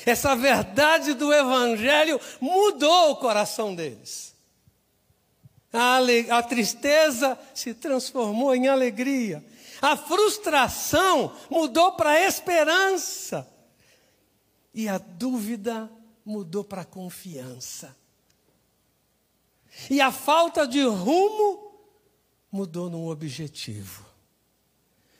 Essa 0.05 0.36
verdade 0.36 1.13
do 1.13 1.33
Evangelho 1.33 2.19
mudou 2.39 3.11
o 3.11 3.15
coração 3.15 3.73
deles. 3.73 4.36
A, 5.73 5.99
a 6.38 6.43
tristeza 6.43 7.38
se 7.53 7.73
transformou 7.73 8.53
em 8.53 8.67
alegria. 8.67 9.43
A 9.81 9.97
frustração 9.97 11.36
mudou 11.49 11.93
para 11.93 12.21
esperança. 12.21 13.47
E 14.73 14.88
a 14.88 14.97
dúvida 14.97 15.89
mudou 16.26 16.63
para 16.63 16.84
confiança. 16.84 17.95
E 19.89 20.01
a 20.01 20.11
falta 20.11 20.67
de 20.67 20.82
rumo 20.84 21.73
mudou 22.51 22.89
num 22.89 23.07
objetivo. 23.07 24.05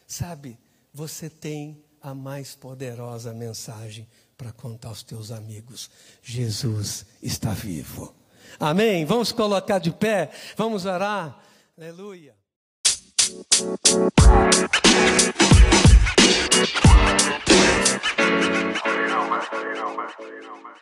Sabe, 0.08 0.58
você 0.94 1.30
tem 1.30 1.84
a 2.02 2.14
mais 2.14 2.56
poderosa 2.56 3.34
mensagem 3.34 4.08
para 4.38 4.52
contar 4.52 4.90
aos 4.90 5.04
teus 5.04 5.32
amigos: 5.32 5.90
Jesus 6.24 7.06
está 7.22 7.52
vivo. 7.52 8.16
Amém? 8.60 9.06
Vamos 9.06 9.32
colocar 9.32 9.80
de 9.80 9.92
pé, 9.92 10.32
vamos 10.56 10.86
orar. 10.86 11.42
Aleluia. 11.78 12.34
más. 19.36 20.80